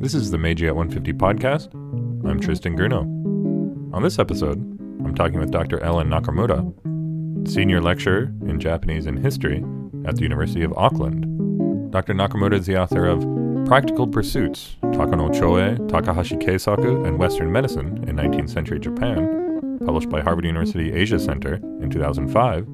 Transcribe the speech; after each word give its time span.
This 0.00 0.14
is 0.14 0.30
the 0.30 0.38
Meiji 0.38 0.68
at 0.68 0.76
150 0.76 1.12
podcast. 1.18 1.74
I'm 2.24 2.38
Tristan 2.38 2.78
Grunow. 2.78 3.02
On 3.92 4.00
this 4.00 4.20
episode, 4.20 4.58
I'm 5.04 5.12
talking 5.12 5.40
with 5.40 5.50
Dr. 5.50 5.82
Ellen 5.82 6.08
Nakamura, 6.08 7.48
senior 7.48 7.80
lecturer 7.80 8.32
in 8.46 8.60
Japanese 8.60 9.06
and 9.06 9.18
history 9.18 9.64
at 10.04 10.14
the 10.14 10.22
University 10.22 10.62
of 10.62 10.72
Auckland. 10.74 11.22
Dr. 11.90 12.14
Nakamura 12.14 12.52
is 12.54 12.66
the 12.66 12.80
author 12.80 13.06
of 13.06 13.26
Practical 13.66 14.06
Pursuits, 14.06 14.76
Takano 14.82 15.34
Choei, 15.34 15.76
Takahashi 15.88 16.36
Keisaku, 16.36 17.04
and 17.04 17.18
Western 17.18 17.50
Medicine 17.50 18.04
in 18.08 18.14
19th 18.14 18.50
Century 18.50 18.78
Japan, 18.78 19.80
published 19.84 20.10
by 20.10 20.20
Harvard 20.20 20.44
University 20.44 20.92
Asia 20.92 21.18
Center 21.18 21.54
in 21.82 21.90
2005, 21.90 22.68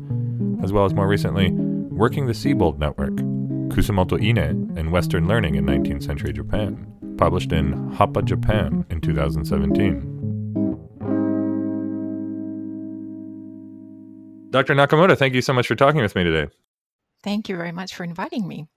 as 0.62 0.74
well 0.74 0.84
as 0.84 0.92
more 0.92 1.08
recently, 1.08 1.52
Working 1.52 2.26
the 2.26 2.34
Siebold 2.34 2.78
Network, 2.78 3.14
Kusumoto 3.70 4.22
Ine 4.22 4.74
and 4.76 4.92
Western 4.92 5.26
Learning 5.26 5.54
in 5.54 5.64
19th 5.64 6.02
Century 6.02 6.32
Japan, 6.32 6.93
published 7.16 7.52
in 7.52 7.74
Hapa 7.92 8.24
Japan 8.24 8.84
in 8.90 9.00
2017. 9.00 10.14
Dr. 14.54 14.74
Nakamura, 14.76 15.18
thank 15.18 15.34
you 15.34 15.42
so 15.42 15.52
much 15.52 15.66
for 15.66 15.74
talking 15.74 16.00
with 16.00 16.14
me 16.14 16.22
today. 16.22 16.48
Thank 17.24 17.48
you 17.48 17.56
very 17.56 17.72
much 17.72 17.92
for 17.92 18.04
inviting 18.04 18.46
me. 18.46 18.68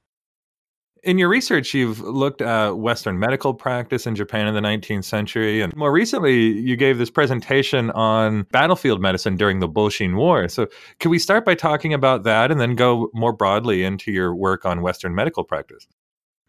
In 1.04 1.20
your 1.20 1.30
research, 1.30 1.76
you've 1.76 2.00
looked 2.00 2.42
at 2.42 2.80
Western 2.80 3.20
medical 3.20 3.54
practice 3.54 4.08
in 4.08 4.16
Japan 4.16 4.48
in 4.48 4.56
the 4.56 4.62
19th 4.62 5.04
century. 5.04 5.62
And 5.62 5.76
more 5.76 5.92
recently, 5.92 6.60
you 6.60 6.76
gave 6.76 6.98
this 6.98 7.12
presentation 7.12 7.92
on 7.92 8.48
battlefield 8.52 9.02
medicine 9.02 9.36
during 9.36 9.60
the 9.60 9.70
Boshin 9.70 10.16
War. 10.16 10.50
So, 10.50 10.66
can 11.00 11.12
we 11.12 11.20
start 11.20 11.46
by 11.46 11.54
talking 11.54 11.94
about 11.94 12.24
that 12.24 12.50
and 12.50 12.60
then 12.60 12.74
go 12.74 13.12
more 13.14 13.32
broadly 13.32 13.84
into 13.84 14.12
your 14.12 14.34
work 14.36 14.66
on 14.66 14.82
Western 14.82 15.14
medical 15.14 15.44
practice? 15.44 15.86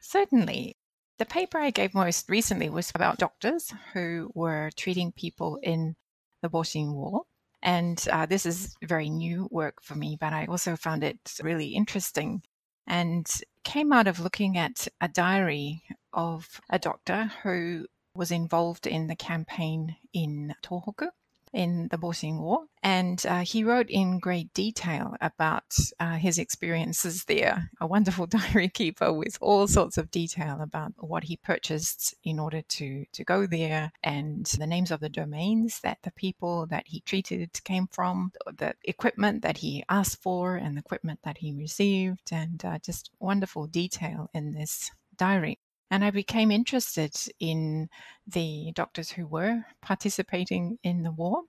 Certainly. 0.00 0.77
The 1.18 1.26
paper 1.26 1.58
I 1.58 1.70
gave 1.70 1.94
most 1.94 2.28
recently 2.28 2.70
was 2.70 2.92
about 2.94 3.18
doctors 3.18 3.74
who 3.92 4.30
were 4.34 4.70
treating 4.76 5.10
people 5.10 5.58
in 5.62 5.96
the 6.42 6.48
Boshin 6.48 6.92
War. 6.92 7.24
And 7.60 8.06
uh, 8.12 8.26
this 8.26 8.46
is 8.46 8.76
very 8.84 9.10
new 9.10 9.48
work 9.50 9.82
for 9.82 9.96
me, 9.96 10.16
but 10.20 10.32
I 10.32 10.46
also 10.46 10.76
found 10.76 11.02
it 11.02 11.18
really 11.42 11.74
interesting 11.74 12.42
and 12.86 13.28
came 13.64 13.92
out 13.92 14.06
of 14.06 14.20
looking 14.20 14.56
at 14.56 14.86
a 15.00 15.08
diary 15.08 15.82
of 16.12 16.60
a 16.70 16.78
doctor 16.78 17.32
who 17.42 17.86
was 18.14 18.30
involved 18.30 18.86
in 18.86 19.08
the 19.08 19.16
campaign 19.16 19.96
in 20.12 20.54
Tohoku 20.62 21.08
in 21.52 21.88
the 21.88 21.98
Boshin 21.98 22.40
War. 22.40 22.64
And 22.82 23.24
uh, 23.26 23.40
he 23.40 23.64
wrote 23.64 23.90
in 23.90 24.18
great 24.18 24.52
detail 24.54 25.14
about 25.20 25.74
uh, 25.98 26.16
his 26.16 26.38
experiences 26.38 27.24
there. 27.24 27.70
A 27.80 27.86
wonderful 27.86 28.26
diary 28.38 28.68
keeper 28.68 29.12
with 29.12 29.36
all 29.40 29.66
sorts 29.66 29.98
of 29.98 30.10
detail 30.10 30.60
about 30.60 30.92
what 30.96 31.24
he 31.24 31.36
purchased 31.36 32.14
in 32.22 32.38
order 32.38 32.62
to, 32.62 33.04
to 33.12 33.24
go 33.24 33.46
there 33.46 33.90
and 34.02 34.46
the 34.58 34.66
names 34.66 34.90
of 34.90 35.00
the 35.00 35.08
domains 35.08 35.80
that 35.80 35.98
the 36.02 36.12
people 36.12 36.66
that 36.66 36.84
he 36.86 37.00
treated 37.00 37.62
came 37.64 37.88
from, 37.90 38.32
the 38.56 38.74
equipment 38.84 39.42
that 39.42 39.58
he 39.58 39.84
asked 39.88 40.22
for, 40.22 40.56
and 40.56 40.76
the 40.76 40.80
equipment 40.80 41.20
that 41.24 41.38
he 41.38 41.52
received, 41.52 42.30
and 42.32 42.64
uh, 42.64 42.78
just 42.78 43.10
wonderful 43.20 43.66
detail 43.66 44.30
in 44.34 44.52
this 44.52 44.90
diary. 45.16 45.58
And 45.90 46.04
I 46.04 46.10
became 46.10 46.50
interested 46.50 47.16
in 47.40 47.88
the 48.26 48.72
doctors 48.74 49.10
who 49.10 49.26
were 49.26 49.64
participating 49.80 50.78
in 50.82 51.02
the 51.02 51.10
war. 51.10 51.42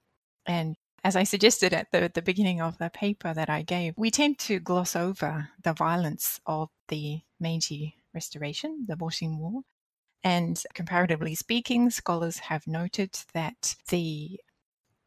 And 0.46 0.76
as 1.04 1.16
I 1.16 1.24
suggested 1.24 1.74
at 1.74 1.92
the, 1.92 2.10
the 2.14 2.22
beginning 2.22 2.62
of 2.62 2.78
the 2.78 2.90
paper 2.90 3.34
that 3.34 3.50
I 3.50 3.64
gave, 3.64 3.94
we 3.98 4.12
tend 4.12 4.40
to 4.40 4.60
gloss 4.60 4.96
over 4.96 5.50
the 5.64 5.74
violence 5.74 6.40
of 6.46 6.70
the 6.88 7.22
Meiji 7.40 7.96
Restoration, 8.14 8.86
the 8.88 8.96
Boshin 8.96 9.38
War. 9.38 9.62
And 10.24 10.62
comparatively 10.74 11.36
speaking, 11.36 11.90
scholars 11.90 12.40
have 12.40 12.68
noted 12.68 13.18
that 13.34 13.76
the 13.90 14.40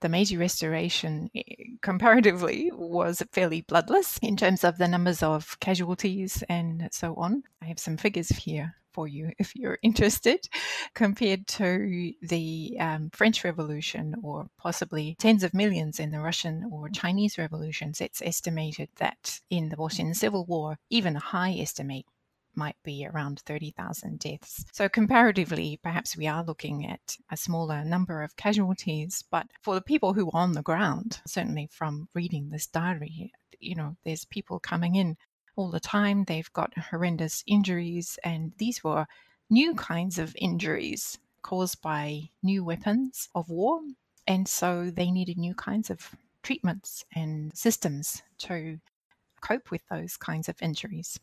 the 0.00 0.08
Meiji 0.08 0.36
Restoration, 0.36 1.30
comparatively, 1.82 2.72
was 2.74 3.22
fairly 3.30 3.60
bloodless 3.60 4.18
in 4.20 4.36
terms 4.36 4.64
of 4.64 4.76
the 4.76 4.88
numbers 4.88 5.22
of 5.22 5.58
casualties 5.60 6.42
and 6.48 6.88
so 6.90 7.14
on. 7.14 7.44
I 7.62 7.66
have 7.66 7.78
some 7.78 7.96
figures 7.96 8.28
here 8.28 8.74
for 8.92 9.08
you 9.08 9.32
if 9.38 9.54
you're 9.56 9.78
interested, 9.82 10.46
compared 10.94 11.46
to 11.46 12.12
the 12.22 12.76
um, 12.78 13.10
French 13.12 13.44
Revolution 13.44 14.14
or 14.22 14.48
possibly 14.58 15.16
tens 15.18 15.42
of 15.42 15.54
millions 15.54 15.98
in 16.00 16.10
the 16.10 16.20
Russian 16.20 16.68
or 16.72 16.88
Chinese 16.88 17.38
revolutions. 17.38 18.00
It's 18.00 18.22
estimated 18.22 18.88
that 18.96 19.40
in 19.50 19.68
the 19.68 19.76
Boshin 19.76 20.14
Civil 20.14 20.44
War, 20.46 20.76
even 20.90 21.16
a 21.16 21.20
high 21.20 21.56
estimate 21.58 22.06
might 22.54 22.76
be 22.84 23.06
around 23.06 23.40
30,000 23.40 24.18
deaths. 24.18 24.64
So, 24.72 24.88
comparatively, 24.88 25.78
perhaps 25.82 26.16
we 26.16 26.26
are 26.26 26.44
looking 26.44 26.86
at 26.86 27.16
a 27.30 27.36
smaller 27.36 27.84
number 27.84 28.22
of 28.22 28.36
casualties. 28.36 29.24
But 29.30 29.46
for 29.62 29.74
the 29.74 29.80
people 29.80 30.12
who 30.12 30.28
are 30.28 30.42
on 30.42 30.52
the 30.52 30.62
ground, 30.62 31.20
certainly 31.26 31.68
from 31.70 32.08
reading 32.14 32.50
this 32.50 32.66
diary, 32.66 33.32
you 33.58 33.74
know, 33.74 33.96
there's 34.04 34.24
people 34.24 34.58
coming 34.58 34.96
in 34.96 35.16
all 35.56 35.70
the 35.70 35.80
time. 35.80 36.24
They've 36.24 36.52
got 36.52 36.76
horrendous 36.76 37.42
injuries, 37.46 38.18
and 38.24 38.52
these 38.58 38.82
were 38.82 39.06
new 39.50 39.74
kinds 39.74 40.18
of 40.18 40.34
injuries 40.38 41.18
caused 41.42 41.82
by 41.82 42.30
new 42.42 42.64
weapons 42.64 43.28
of 43.34 43.48
war. 43.48 43.80
And 44.26 44.46
so 44.46 44.90
they 44.90 45.10
needed 45.10 45.38
new 45.38 45.54
kinds 45.54 45.90
of 45.90 46.14
treatments 46.42 47.04
and 47.14 47.56
systems 47.56 48.22
to 48.38 48.78
cope 49.40 49.70
with 49.70 49.82
those 49.90 50.16
kinds 50.16 50.48
of 50.48 50.56
injuries. 50.62 51.18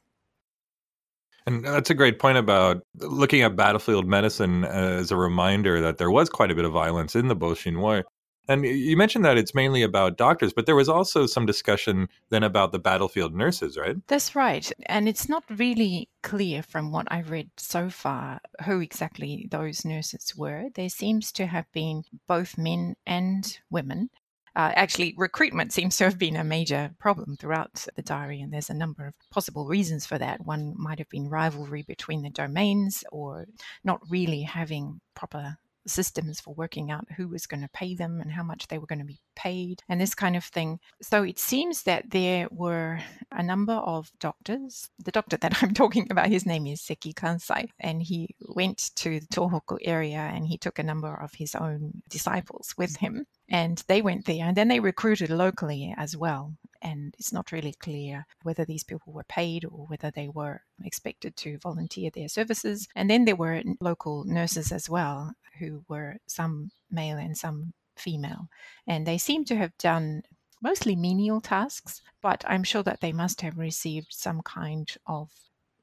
And 1.45 1.65
uh, 1.65 1.71
that's 1.71 1.89
a 1.89 1.95
great 1.95 2.19
point 2.19 2.37
about 2.37 2.83
looking 2.97 3.41
at 3.41 3.55
battlefield 3.55 4.05
medicine 4.05 4.65
as 4.65 5.11
a 5.11 5.15
reminder 5.15 5.81
that 5.81 5.97
there 5.97 6.11
was 6.11 6.29
quite 6.29 6.51
a 6.51 6.55
bit 6.55 6.65
of 6.65 6.73
violence 6.73 7.15
in 7.15 7.27
the 7.27 7.35
Boshin 7.35 7.79
War. 7.79 8.03
And 8.49 8.65
you 8.65 8.97
mentioned 8.97 9.23
that 9.25 9.37
it's 9.37 9.53
mainly 9.53 9.83
about 9.83 10.17
doctors, 10.17 10.53
but 10.53 10.65
there 10.65 10.75
was 10.75 10.89
also 10.89 11.27
some 11.27 11.45
discussion 11.45 12.09
then 12.31 12.41
about 12.41 12.71
the 12.71 12.79
battlefield 12.79 13.35
nurses, 13.35 13.77
right? 13.77 13.95
That's 14.07 14.35
right. 14.35 14.69
And 14.87 15.07
it's 15.07 15.29
not 15.29 15.43
really 15.51 16.09
clear 16.23 16.63
from 16.63 16.91
what 16.91 17.07
I've 17.11 17.29
read 17.29 17.51
so 17.57 17.91
far 17.91 18.41
who 18.65 18.79
exactly 18.79 19.47
those 19.51 19.85
nurses 19.85 20.33
were. 20.35 20.69
There 20.73 20.89
seems 20.89 21.31
to 21.33 21.45
have 21.45 21.71
been 21.73 22.01
both 22.27 22.57
men 22.57 22.95
and 23.05 23.55
women. 23.69 24.09
Uh, 24.55 24.71
actually, 24.75 25.13
recruitment 25.15 25.71
seems 25.71 25.95
to 25.97 26.05
have 26.05 26.17
been 26.17 26.35
a 26.35 26.43
major 26.43 26.89
problem 26.97 27.35
throughout 27.35 27.85
the 27.95 28.01
diary, 28.01 28.41
and 28.41 28.51
there's 28.51 28.71
a 28.71 28.73
number 28.73 29.05
of 29.05 29.13
possible 29.29 29.67
reasons 29.67 30.07
for 30.07 30.17
that. 30.17 30.43
One 30.43 30.73
might 30.75 30.97
have 30.97 31.09
been 31.09 31.29
rivalry 31.29 31.83
between 31.83 32.23
the 32.23 32.31
domains 32.31 33.03
or 33.11 33.45
not 33.83 34.01
really 34.09 34.41
having 34.41 35.01
proper 35.13 35.57
systems 35.89 36.39
for 36.39 36.53
working 36.53 36.91
out 36.91 37.05
who 37.17 37.27
was 37.27 37.47
going 37.47 37.61
to 37.61 37.69
pay 37.69 37.95
them 37.95 38.19
and 38.21 38.31
how 38.31 38.43
much 38.43 38.67
they 38.67 38.77
were 38.77 38.87
going 38.87 38.99
to 38.99 39.05
be 39.05 39.19
paid 39.35 39.81
and 39.89 39.99
this 39.99 40.15
kind 40.15 40.35
of 40.35 40.43
thing. 40.43 40.79
So 41.01 41.23
it 41.23 41.39
seems 41.39 41.83
that 41.83 42.09
there 42.11 42.47
were 42.51 42.99
a 43.31 43.43
number 43.43 43.73
of 43.73 44.11
doctors. 44.19 44.89
The 45.03 45.11
doctor 45.11 45.37
that 45.37 45.57
I'm 45.63 45.73
talking 45.73 46.07
about, 46.09 46.27
his 46.27 46.45
name 46.45 46.67
is 46.67 46.81
Seki 46.81 47.13
Kansai, 47.13 47.69
and 47.79 48.01
he 48.01 48.35
went 48.47 48.91
to 48.97 49.19
the 49.19 49.27
Tohoku 49.27 49.77
area 49.81 50.19
and 50.19 50.45
he 50.47 50.57
took 50.57 50.79
a 50.79 50.83
number 50.83 51.13
of 51.13 51.33
his 51.33 51.55
own 51.55 52.01
disciples 52.09 52.73
with 52.77 52.97
him. 52.97 53.25
And 53.49 53.83
they 53.87 54.01
went 54.01 54.25
there 54.25 54.45
and 54.45 54.55
then 54.55 54.67
they 54.67 54.79
recruited 54.79 55.31
locally 55.31 55.93
as 55.97 56.15
well 56.15 56.53
and 56.81 57.15
it's 57.19 57.33
not 57.33 57.51
really 57.51 57.73
clear 57.73 58.25
whether 58.43 58.65
these 58.65 58.83
people 58.83 59.13
were 59.13 59.23
paid 59.23 59.65
or 59.65 59.85
whether 59.87 60.11
they 60.11 60.29
were 60.29 60.61
expected 60.83 61.35
to 61.37 61.57
volunteer 61.59 62.09
their 62.13 62.29
services. 62.29 62.87
And 62.95 63.09
then 63.09 63.25
there 63.25 63.35
were 63.35 63.61
local 63.81 64.23
nurses 64.23 64.71
as 64.71 64.89
well, 64.89 65.33
who 65.59 65.83
were 65.87 66.17
some 66.27 66.71
male 66.89 67.17
and 67.17 67.37
some 67.37 67.73
female, 67.95 68.47
and 68.87 69.05
they 69.05 69.17
seem 69.17 69.43
to 69.45 69.55
have 69.57 69.77
done 69.77 70.23
mostly 70.61 70.95
menial 70.95 71.41
tasks, 71.41 72.01
but 72.21 72.43
I'm 72.47 72.63
sure 72.63 72.83
that 72.83 73.01
they 73.01 73.11
must 73.11 73.41
have 73.41 73.57
received 73.57 74.13
some 74.13 74.41
kind 74.41 74.89
of 75.07 75.29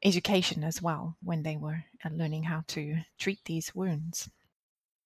education 0.02 0.62
as 0.64 0.82
well 0.82 1.16
when 1.22 1.42
they 1.42 1.56
were 1.56 1.84
uh, 2.04 2.10
learning 2.10 2.44
how 2.44 2.62
to 2.68 2.96
treat 3.18 3.40
these 3.44 3.74
wounds. 3.74 4.28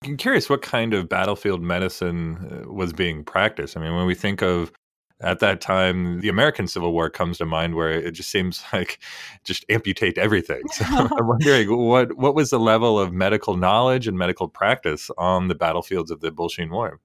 I'm 0.03 0.17
curious 0.17 0.49
what 0.49 0.63
kind 0.63 0.95
of 0.95 1.09
battlefield 1.09 1.63
medicine 1.63 2.65
uh, 2.67 2.73
was 2.73 2.93
being 2.93 3.23
practiced. 3.23 3.77
I 3.77 3.81
mean, 3.81 3.95
when 3.95 4.07
we 4.07 4.15
think 4.15 4.43
of 4.43 4.73
at 5.21 5.41
that 5.41 5.61
time 5.61 6.21
the 6.21 6.29
american 6.29 6.67
civil 6.67 6.93
war 6.93 7.11
comes 7.11 7.39
to 7.39 7.47
mind 7.47 7.75
where 7.75 7.91
it 7.91 8.13
just 8.13 8.31
seems 8.31 8.63
like 8.73 8.99
just 9.45 9.65
amputate 9.69 10.19
everything 10.19 10.63
so 10.69 10.85
i'm 10.89 11.09
wondering 11.27 11.77
what 11.77 12.17
what 12.17 12.35
was 12.35 12.51
the 12.51 12.61
level 12.61 12.99
of 12.99 13.13
medical 13.13 13.57
knowledge 13.57 14.07
and 14.07 14.19
medical 14.19 14.49
practice 14.49 15.11
on 15.19 15.49
the 15.49 15.55
battlefields 15.55 16.11
of 16.11 16.21
the 16.21 16.31
Boshin 16.31 16.71
war 16.71 17.01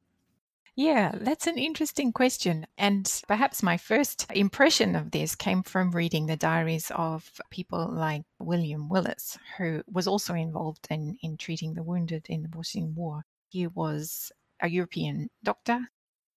yeah, 0.77 1.13
that's 1.21 1.47
an 1.47 1.57
interesting 1.57 2.11
question. 2.11 2.67
And 2.77 3.09
perhaps 3.29 3.63
my 3.63 3.77
first 3.77 4.25
impression 4.33 4.95
of 4.95 5.11
this 5.11 5.33
came 5.33 5.63
from 5.63 5.91
reading 5.91 6.25
the 6.25 6.35
diaries 6.35 6.91
of 6.93 7.39
people 7.49 7.89
like 7.89 8.23
William 8.39 8.89
Willis, 8.89 9.37
who 9.57 9.83
was 9.89 10.05
also 10.05 10.33
involved 10.33 10.87
in, 10.89 11.17
in 11.21 11.37
treating 11.37 11.75
the 11.75 11.83
wounded 11.83 12.25
in 12.27 12.41
the 12.41 12.49
Boshin 12.49 12.93
War. 12.93 13.23
He 13.47 13.67
was 13.67 14.33
a 14.61 14.67
European 14.67 15.29
doctor. 15.43 15.79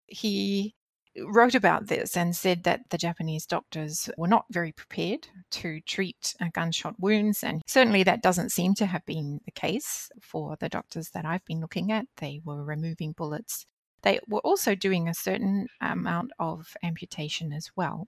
He 0.05 0.75
wrote 1.25 1.55
about 1.55 1.87
this 1.87 2.15
and 2.15 2.35
said 2.35 2.63
that 2.63 2.89
the 2.89 2.97
Japanese 2.97 3.45
doctors 3.45 4.09
were 4.17 4.27
not 4.27 4.45
very 4.51 4.71
prepared 4.71 5.27
to 5.51 5.81
treat 5.81 6.35
uh, 6.41 6.47
gunshot 6.53 6.95
wounds. 6.99 7.43
And 7.43 7.61
certainly 7.67 8.03
that 8.03 8.21
doesn't 8.21 8.51
seem 8.51 8.75
to 8.75 8.85
have 8.85 9.05
been 9.05 9.39
the 9.45 9.51
case 9.51 10.09
for 10.21 10.55
the 10.59 10.69
doctors 10.69 11.09
that 11.11 11.25
I've 11.25 11.45
been 11.45 11.61
looking 11.61 11.91
at. 11.91 12.05
They 12.17 12.41
were 12.43 12.63
removing 12.63 13.13
bullets. 13.13 13.65
They 14.03 14.19
were 14.27 14.41
also 14.41 14.75
doing 14.75 15.07
a 15.07 15.13
certain 15.13 15.67
amount 15.81 16.31
of 16.39 16.75
amputation 16.83 17.51
as 17.51 17.71
well. 17.75 18.07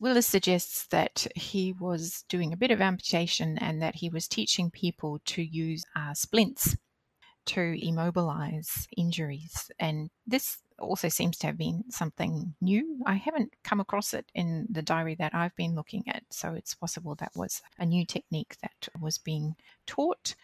Willis 0.00 0.26
suggests 0.26 0.86
that 0.88 1.26
he 1.34 1.72
was 1.72 2.24
doing 2.28 2.52
a 2.52 2.56
bit 2.56 2.70
of 2.70 2.80
amputation 2.80 3.58
and 3.58 3.82
that 3.82 3.96
he 3.96 4.08
was 4.08 4.28
teaching 4.28 4.70
people 4.70 5.18
to 5.26 5.42
use 5.42 5.84
uh, 5.96 6.14
splints 6.14 6.76
to 7.46 7.74
immobilize 7.84 8.86
injuries. 8.96 9.70
And 9.78 10.10
this 10.26 10.58
also 10.78 11.08
seems 11.08 11.36
to 11.38 11.46
have 11.46 11.58
been 11.58 11.84
something 11.90 12.54
new. 12.60 13.00
I 13.06 13.14
haven't 13.14 13.52
come 13.64 13.80
across 13.80 14.14
it 14.14 14.30
in 14.34 14.66
the 14.70 14.82
diary 14.82 15.14
that 15.16 15.34
I've 15.34 15.54
been 15.56 15.74
looking 15.74 16.04
at, 16.08 16.22
so 16.30 16.54
it's 16.54 16.74
possible 16.74 17.14
that 17.16 17.32
was 17.34 17.62
a 17.78 17.86
new 17.86 18.04
technique 18.04 18.56
that 18.62 18.88
was 19.00 19.18
being 19.18 19.56
taught. 19.86 20.34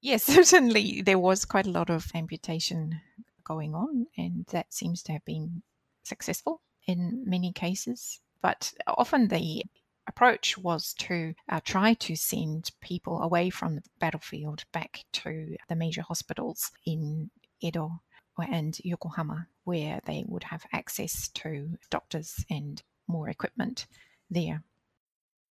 Yes, 0.00 0.22
certainly 0.24 1.02
there 1.02 1.18
was 1.18 1.44
quite 1.44 1.66
a 1.66 1.70
lot 1.70 1.90
of 1.90 2.10
amputation 2.14 3.00
going 3.44 3.74
on, 3.74 4.06
and 4.16 4.46
that 4.50 4.72
seems 4.72 5.02
to 5.04 5.12
have 5.12 5.24
been 5.24 5.62
successful 6.02 6.60
in 6.86 7.24
many 7.26 7.52
cases. 7.52 8.20
But 8.40 8.72
often 8.86 9.28
the 9.28 9.64
approach 10.06 10.56
was 10.56 10.94
to 10.94 11.34
uh, 11.48 11.60
try 11.64 11.94
to 11.94 12.16
send 12.16 12.70
people 12.80 13.20
away 13.20 13.50
from 13.50 13.74
the 13.74 13.82
battlefield 13.98 14.64
back 14.72 15.04
to 15.12 15.56
the 15.68 15.76
major 15.76 16.02
hospitals 16.02 16.70
in 16.86 17.30
Edo 17.60 18.00
and 18.48 18.78
Yokohama, 18.84 19.48
where 19.64 20.00
they 20.06 20.24
would 20.26 20.44
have 20.44 20.64
access 20.72 21.28
to 21.28 21.78
doctors 21.90 22.44
and 22.50 22.82
more 23.06 23.28
equipment 23.28 23.86
there. 24.30 24.62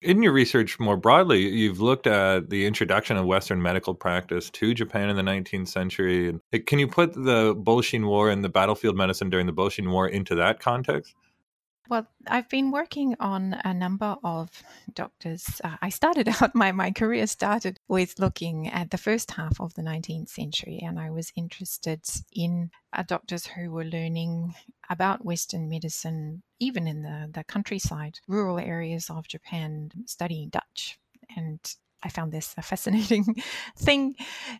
In 0.03 0.23
your 0.23 0.33
research 0.33 0.79
more 0.79 0.97
broadly, 0.97 1.49
you've 1.49 1.81
looked 1.81 2.07
at 2.07 2.51
the 2.51 2.67
introduction 2.67 3.17
of 3.17 3.25
Western 3.25 3.63
medical 3.63 3.95
practice 3.95 4.51
to 4.51 4.75
Japan 4.75 5.09
in 5.09 5.17
the 5.17 5.23
19th 5.23 5.69
century. 5.69 6.39
Eh, 6.53 6.59
can 6.67 6.79
you 6.79 6.87
put 6.87 7.15
the 7.15 7.57
Boshin 7.57 8.07
War 8.07 8.29
and 8.29 8.45
the 8.45 8.51
battlefield 8.51 8.95
medicine 8.95 9.31
during 9.31 9.47
the 9.47 9.55
Boshin 9.55 9.91
War 9.91 10.07
into 10.07 10.35
that 10.35 10.61
context? 10.61 11.15
Well, 11.89 12.09
I've 12.27 12.49
been 12.49 12.73
working 12.73 13.15
on 13.21 13.55
a 13.65 13.73
number 13.73 14.17
of 14.25 14.51
doctors. 14.93 15.61
Uh, 15.63 15.77
I 15.81 15.89
started 15.91 16.29
out, 16.41 16.55
my, 16.55 16.73
my 16.73 16.91
career 16.91 17.27
started 17.29 17.79
with 17.87 18.19
looking 18.19 18.69
at 18.69 18.91
the 18.91 18.99
first 18.99 19.31
half 19.31 19.61
of 19.61 19.75
the 19.75 19.83
19th 19.83 20.29
century, 20.29 20.81
and 20.83 20.99
I 20.99 21.11
was 21.11 21.33
interested 21.37 22.01
in 22.33 22.71
uh, 22.93 23.05
doctors 23.07 23.47
who 23.47 23.71
were 23.71 23.85
learning 23.85 24.55
about 24.91 25.25
Western 25.25 25.69
medicine, 25.69 26.43
even 26.59 26.89
in 26.89 27.03
the, 27.03 27.31
the 27.33 27.45
countryside, 27.45 28.19
rural 28.27 28.59
areas 28.59 29.09
of 29.09 29.29
Japan, 29.29 29.91
studying 30.07 30.49
Dutch. 30.49 30.99
And 31.37 31.61
I 32.03 32.09
found 32.09 32.33
this 32.33 32.53
a 32.57 32.63
fascinating 32.63 33.37
thing. 33.79 34.17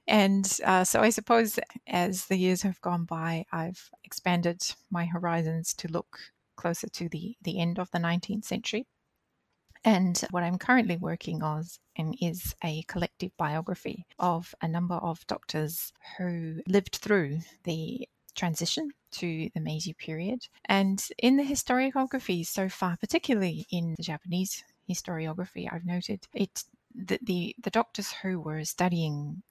And 0.07 0.59
uh, 0.65 0.85
so 0.85 1.01
I 1.01 1.11
suppose 1.11 1.59
as 1.89 2.27
the 2.27 2.37
years 2.37 2.63
have 2.63 2.81
gone 2.81 3.05
by, 3.05 3.47
I've 3.53 3.91
expanded 4.05 4.63
my 4.91 5.07
horizons 5.07 5.75
to 5.75 5.89
look 5.89 6.19
closer 6.57 6.89
to 6.89 7.09
the, 7.09 7.37
the 7.43 7.61
end 7.61 7.79
of 7.79 7.91
the 7.91 7.99
19th 7.99 8.45
century. 8.45 8.87
And 9.85 10.21
what 10.31 10.43
I'm 10.43 10.59
currently 10.59 10.97
working 10.97 11.43
on 11.43 11.65
is 12.21 12.55
a 12.65 12.83
collective 12.89 13.31
biography 13.37 14.05
of 14.19 14.55
a 14.61 14.67
number 14.67 14.97
of 14.97 15.27
doctors 15.27 15.93
who 16.19 16.61
lived 16.67 16.97
through 16.97 17.39
the 17.65 18.09
transition 18.35 18.91
to 19.13 19.49
the 19.55 19.61
Meiji 19.61 19.95
period. 19.95 20.49
And 20.67 21.03
in 21.19 21.37
the 21.37 21.45
historiography 21.45 22.45
so 22.47 22.69
far, 22.69 22.97
particularly 22.97 23.67
in 23.71 23.95
the 23.97 24.03
Japanese 24.03 24.65
historiography, 24.89 25.69
I've 25.71 25.87
noted 25.87 26.27
it 26.35 26.65
the, 26.95 27.19
the, 27.23 27.55
the 27.63 27.71
doctors 27.71 28.13
who 28.13 28.41
were 28.41 28.65
studying 28.65 29.43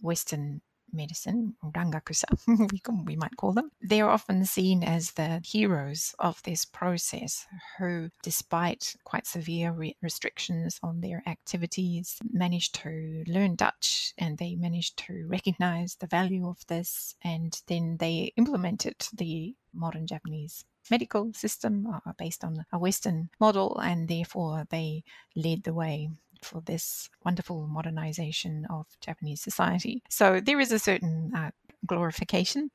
Western 0.00 0.60
medicine, 0.92 1.54
or 1.62 1.70
rangakusha, 1.72 2.24
we 3.06 3.16
might 3.16 3.36
call 3.36 3.52
them, 3.52 3.70
they 3.82 4.00
are 4.00 4.10
often 4.10 4.44
seen 4.44 4.82
as 4.82 5.12
the 5.12 5.40
heroes 5.44 6.14
of 6.18 6.42
this 6.42 6.64
process 6.64 7.46
who, 7.78 8.10
despite 8.22 8.96
quite 9.04 9.26
severe 9.26 9.72
re- 9.72 9.96
restrictions 10.02 10.78
on 10.82 11.00
their 11.00 11.22
activities, 11.26 12.18
managed 12.32 12.74
to 12.74 13.24
learn 13.26 13.54
Dutch 13.56 14.12
and 14.18 14.38
they 14.38 14.54
managed 14.54 14.96
to 15.06 15.26
recognize 15.28 15.96
the 15.96 16.06
value 16.06 16.48
of 16.48 16.66
this 16.66 17.14
and 17.22 17.60
then 17.66 17.96
they 17.98 18.32
implemented 18.36 18.96
the 19.12 19.54
modern 19.72 20.06
Japanese 20.06 20.64
medical 20.90 21.32
system 21.32 21.86
uh, 21.86 22.12
based 22.18 22.44
on 22.44 22.64
a 22.72 22.78
Western 22.78 23.30
model, 23.40 23.78
and 23.80 24.08
therefore 24.08 24.64
they 24.70 25.02
led 25.34 25.62
the 25.64 25.74
way 25.74 26.10
for 26.44 26.60
this 26.60 27.08
wonderful 27.24 27.66
modernization 27.66 28.66
of 28.70 28.86
Japanese 29.00 29.40
society. 29.40 30.02
So 30.08 30.40
there 30.40 30.60
is 30.60 30.72
a 30.72 30.78
certain 30.78 31.32
uh, 31.34 31.50
glorification 31.86 32.70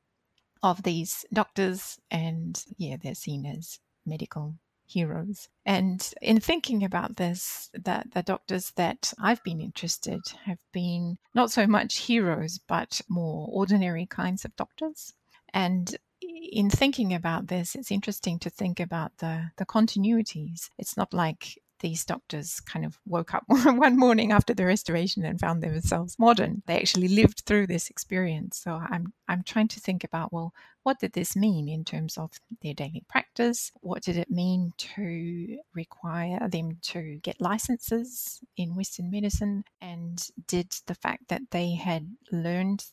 of 0.61 0.83
these 0.83 1.25
doctors, 1.31 1.97
and 2.11 2.61
yeah, 2.77 2.97
they're 3.01 3.15
seen 3.15 3.45
as 3.45 3.79
medical 4.05 4.55
heroes. 4.85 5.47
And 5.65 6.13
in 6.21 6.39
thinking 6.39 6.83
about 6.83 7.15
this, 7.15 7.69
that 7.73 8.11
the 8.13 8.23
doctors 8.23 8.71
that 8.71 9.13
I've 9.19 9.43
been 9.43 9.61
interested 9.61 10.21
have 10.45 10.59
been 10.73 11.17
not 11.33 11.51
so 11.51 11.67
much 11.67 11.97
heroes, 11.97 12.59
but 12.67 13.01
more 13.07 13.47
ordinary 13.51 14.05
kinds 14.05 14.45
of 14.45 14.55
doctors. 14.55 15.13
And 15.53 15.95
in 16.21 16.69
thinking 16.69 17.13
about 17.13 17.47
this, 17.47 17.75
it's 17.75 17.91
interesting 17.91 18.39
to 18.39 18.49
think 18.49 18.79
about 18.79 19.17
the, 19.19 19.51
the 19.57 19.65
continuities. 19.65 20.69
It's 20.77 20.97
not 20.97 21.13
like 21.13 21.57
these 21.79 22.05
doctors 22.05 22.59
kind 22.59 22.85
of 22.85 22.99
woke 23.05 23.33
up 23.33 23.43
one 23.47 23.97
morning 23.97 24.31
after 24.31 24.53
the 24.53 24.65
restoration 24.65 25.25
and 25.25 25.39
found 25.39 25.63
themselves 25.63 26.17
modern. 26.19 26.61
They 26.65 26.77
actually 26.77 27.07
lived 27.07 27.43
through 27.45 27.67
this 27.67 27.89
experience. 27.89 28.59
So 28.59 28.73
I'm 28.73 29.13
I'm 29.27 29.43
trying 29.43 29.67
to 29.69 29.79
think 29.79 30.03
about 30.03 30.33
well, 30.33 30.53
what 30.83 30.99
did 30.99 31.13
this 31.13 31.35
mean 31.35 31.69
in 31.69 31.83
terms 31.85 32.17
of 32.17 32.31
their 32.61 32.73
daily 32.73 33.03
practice? 33.07 33.71
What 33.81 34.03
did 34.03 34.17
it 34.17 34.29
mean 34.29 34.73
to 34.77 35.57
require 35.73 36.47
them 36.49 36.77
to 36.83 37.19
get 37.21 37.41
licenses 37.41 38.39
in 38.57 38.75
Western 38.75 39.11
medicine? 39.11 39.63
And 39.81 40.25
did 40.47 40.71
the 40.87 40.95
fact 40.95 41.27
that 41.29 41.41
they 41.51 41.75
had 41.75 42.07
learned 42.31 42.85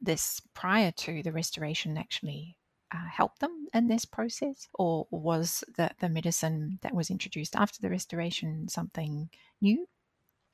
this 0.00 0.40
prior 0.54 0.92
to 0.92 1.22
the 1.22 1.32
restoration 1.32 1.98
actually 1.98 2.56
uh, 2.92 3.06
help 3.10 3.38
them 3.38 3.68
in 3.74 3.88
this 3.88 4.04
process? 4.04 4.68
Or 4.74 5.06
was 5.10 5.64
the, 5.76 5.90
the 6.00 6.08
medicine 6.08 6.78
that 6.82 6.94
was 6.94 7.10
introduced 7.10 7.56
after 7.56 7.80
the 7.80 7.90
restoration 7.90 8.68
something 8.68 9.30
new? 9.60 9.86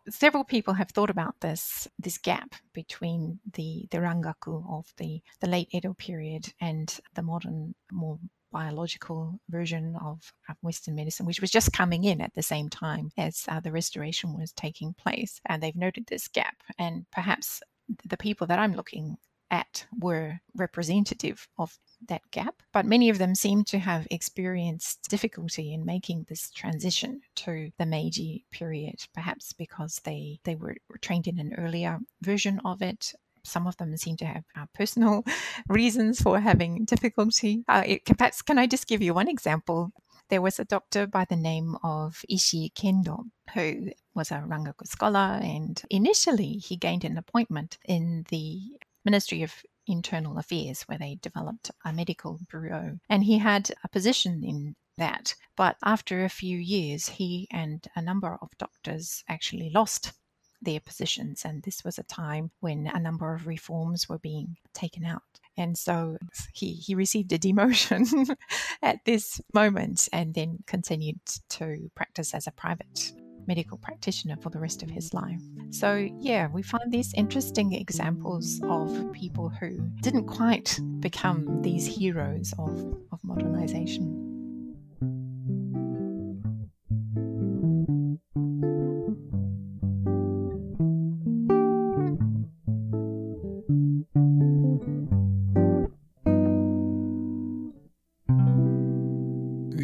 Several 0.09 0.45
people 0.45 0.75
have 0.75 0.91
thought 0.91 1.11
about 1.11 1.41
this 1.41 1.89
this 1.99 2.17
gap 2.17 2.55
between 2.73 3.41
the, 3.55 3.89
the 3.91 3.99
rangaku 3.99 4.65
of 4.71 4.87
the, 4.99 5.21
the 5.41 5.49
late 5.49 5.69
Edo 5.73 5.95
period 5.95 6.53
and 6.61 7.01
the 7.15 7.23
modern, 7.23 7.75
more 7.91 8.19
biological 8.53 9.39
version 9.49 9.97
of, 9.97 10.33
Western 10.63 10.95
medicine, 10.95 11.27
which 11.27 11.41
was 11.41 11.51
just 11.51 11.73
coming 11.73 12.05
in 12.05 12.21
at 12.21 12.33
the 12.35 12.43
same 12.43 12.69
time 12.69 13.11
as 13.19 13.45
uh, 13.49 13.61
the 13.61 13.73
restoration 13.73 14.39
was 14.39 14.53
taking 14.53 14.95
place. 14.95 15.41
And 15.47 15.61
they've 15.61 15.77
noted 15.77 16.07
this 16.07 16.29
gap. 16.29 16.57
And 16.79 17.05
perhaps 17.11 17.63
the 18.09 18.17
people 18.17 18.47
that 18.47 18.59
I'm 18.59 18.75
looking 18.75 19.17
at 19.51 19.87
were 19.99 20.41
representative 20.55 21.49
of 21.59 21.79
that 22.09 22.23
gap, 22.31 22.63
but 22.73 22.87
many 22.87 23.09
of 23.09 23.19
them 23.19 23.35
seem 23.35 23.65
to 23.65 23.79
have 23.79 24.07
experienced 24.11 25.09
difficulty 25.09 25.73
in 25.73 25.85
making 25.85 26.27
this 26.29 26.51
transition 26.51 27.21
to 27.35 27.71
the 27.79 27.87
Meiji 27.87 28.45
period, 28.51 28.97
perhaps 29.15 29.53
because 29.53 30.01
they, 30.05 30.41
they 30.45 30.55
were 30.55 30.77
trained 31.01 31.27
in 31.27 31.39
an 31.39 31.55
earlier 31.59 31.99
version 32.23 32.61
of 32.65 32.83
it. 32.83 33.13
Some 33.45 33.67
of 33.67 33.77
them 33.77 33.97
seem 33.97 34.17
to 34.19 34.27
have 34.27 34.45
uh, 34.57 34.67
personal 34.75 35.25
reasons 35.69 36.21
for 36.21 36.41
having 36.41 36.85
difficulty. 36.85 37.65
Uh, 37.69 37.85
it, 37.87 38.05
perhaps, 38.05 38.43
can 38.43 38.59
I 38.59 38.67
just 38.67 38.89
give 38.89 39.03
you 39.03 39.15
one 39.15 39.29
example? 39.29 39.93
There 40.29 40.43
was 40.43 40.59
a 40.59 40.65
doctor 40.65 41.07
by 41.07 41.25
the 41.25 41.37
name 41.37 41.77
of 41.85 42.25
Ishii 42.29 42.73
Kendo 42.75 43.27
who 43.55 43.93
was 44.15 44.33
a 44.33 44.43
Rangaku 44.47 44.87
scholar, 44.87 45.39
and 45.41 45.81
initially 45.89 46.55
he 46.55 46.77
gained 46.77 47.05
an 47.05 47.17
appointment 47.17 47.79
in 47.85 48.25
the 48.29 48.61
Ministry 49.07 49.43
of 49.43 49.55
Internal 49.87 50.37
Affairs, 50.37 50.83
where 50.83 50.99
they 50.99 51.19
developed 51.23 51.71
a 51.85 51.93
medical 51.93 52.41
bureau. 52.51 52.99
And 53.09 53.25
he 53.25 53.39
had 53.39 53.71
a 53.85 53.89
position 53.89 54.43
in 54.45 54.75
that. 54.99 55.35
But 55.57 55.77
after 55.85 56.25
a 56.25 56.29
few 56.29 56.59
years, 56.59 57.09
he 57.09 57.47
and 57.51 57.87
a 57.95 58.03
number 58.03 58.37
of 58.43 58.59
doctors 58.59 59.25
actually 59.29 59.71
lost 59.71 60.13
their 60.61 60.81
positions. 60.81 61.45
And 61.45 61.63
this 61.63 61.85
was 61.85 61.99
a 61.99 62.03
time 62.03 62.51
when 62.61 62.87
a 62.87 62.99
number 62.99 63.33
of 63.35 63.47
reforms 63.47 64.09
were 64.09 64.19
being 64.19 64.57
taken 64.75 65.05
out. 65.05 65.23
And 65.57 65.79
so 65.79 66.19
he, 66.53 66.73
he 66.75 66.95
received 66.95 67.33
a 67.33 67.39
demotion 67.39 68.37
at 68.83 69.05
this 69.05 69.41
moment 69.55 70.09
and 70.13 70.35
then 70.35 70.59
continued 70.67 71.21
to 71.51 71.91
practice 71.95 72.35
as 72.35 72.47
a 72.47 72.53
private 72.53 73.13
medical 73.47 73.79
practitioner 73.79 74.37
for 74.37 74.51
the 74.51 74.59
rest 74.59 74.83
of 74.83 74.91
his 74.91 75.15
life. 75.15 75.41
So, 75.71 76.09
yeah, 76.21 76.49
we 76.49 76.63
find 76.63 76.93
these 76.93 77.13
interesting 77.15 77.73
examples 77.73 78.61
of 78.65 79.13
people 79.13 79.49
who 79.49 79.79
didn't 80.03 80.27
quite 80.27 80.79
become 81.01 81.63
these 81.63 81.87
heroes 81.87 82.53
of, 82.59 82.79
of 83.13 83.23
modernization. 83.25 84.36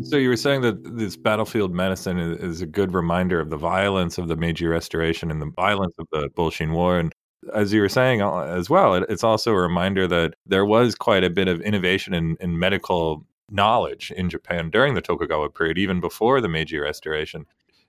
So 0.03 0.17
you 0.17 0.29
were 0.29 0.37
saying 0.37 0.63
that 0.63 0.97
this 0.97 1.17
battlefield 1.17 1.73
medicine 1.75 2.19
is, 2.19 2.61
a 2.61 2.67
good 2.67 2.95
reminder 2.95 3.41
of 3.41 3.51
the 3.51 3.57
violence 3.57 4.19
of 4.19 4.29
the 4.29 4.37
Meiji 4.37 4.67
Restoration 4.67 5.31
and 5.31 5.41
the 5.41 5.51
violence 5.57 5.95
of 5.99 6.07
the 6.13 6.29
Boshin 6.31 6.73
War. 6.73 6.99
And 6.99 7.15
as 7.55 7.73
you 7.73 7.81
were 7.81 7.89
saying 7.89 8.23
uh, 8.23 8.43
as 8.43 8.71
well, 8.71 8.95
it's 8.95 9.25
also 9.25 9.53
a 9.53 9.61
reminder 9.61 10.07
that 10.07 10.35
there 10.47 10.65
was 10.65 10.95
quite 10.95 11.25
a 11.25 11.31
bit 11.31 11.49
of 11.49 11.61
innovation 11.61 12.15
in, 12.15 12.37
in 12.41 12.59
medical 12.59 13.27
knowledge 13.51 14.11
in 14.17 14.31
Japan 14.31 14.71
during 14.71 14.95
the 14.95 15.01
Tokugawa 15.01 15.51
period, 15.51 15.79
even 15.79 16.01
before 16.01 16.41
the 16.41 16.49
Meiji 16.49 16.79
Restoration. 16.79 17.47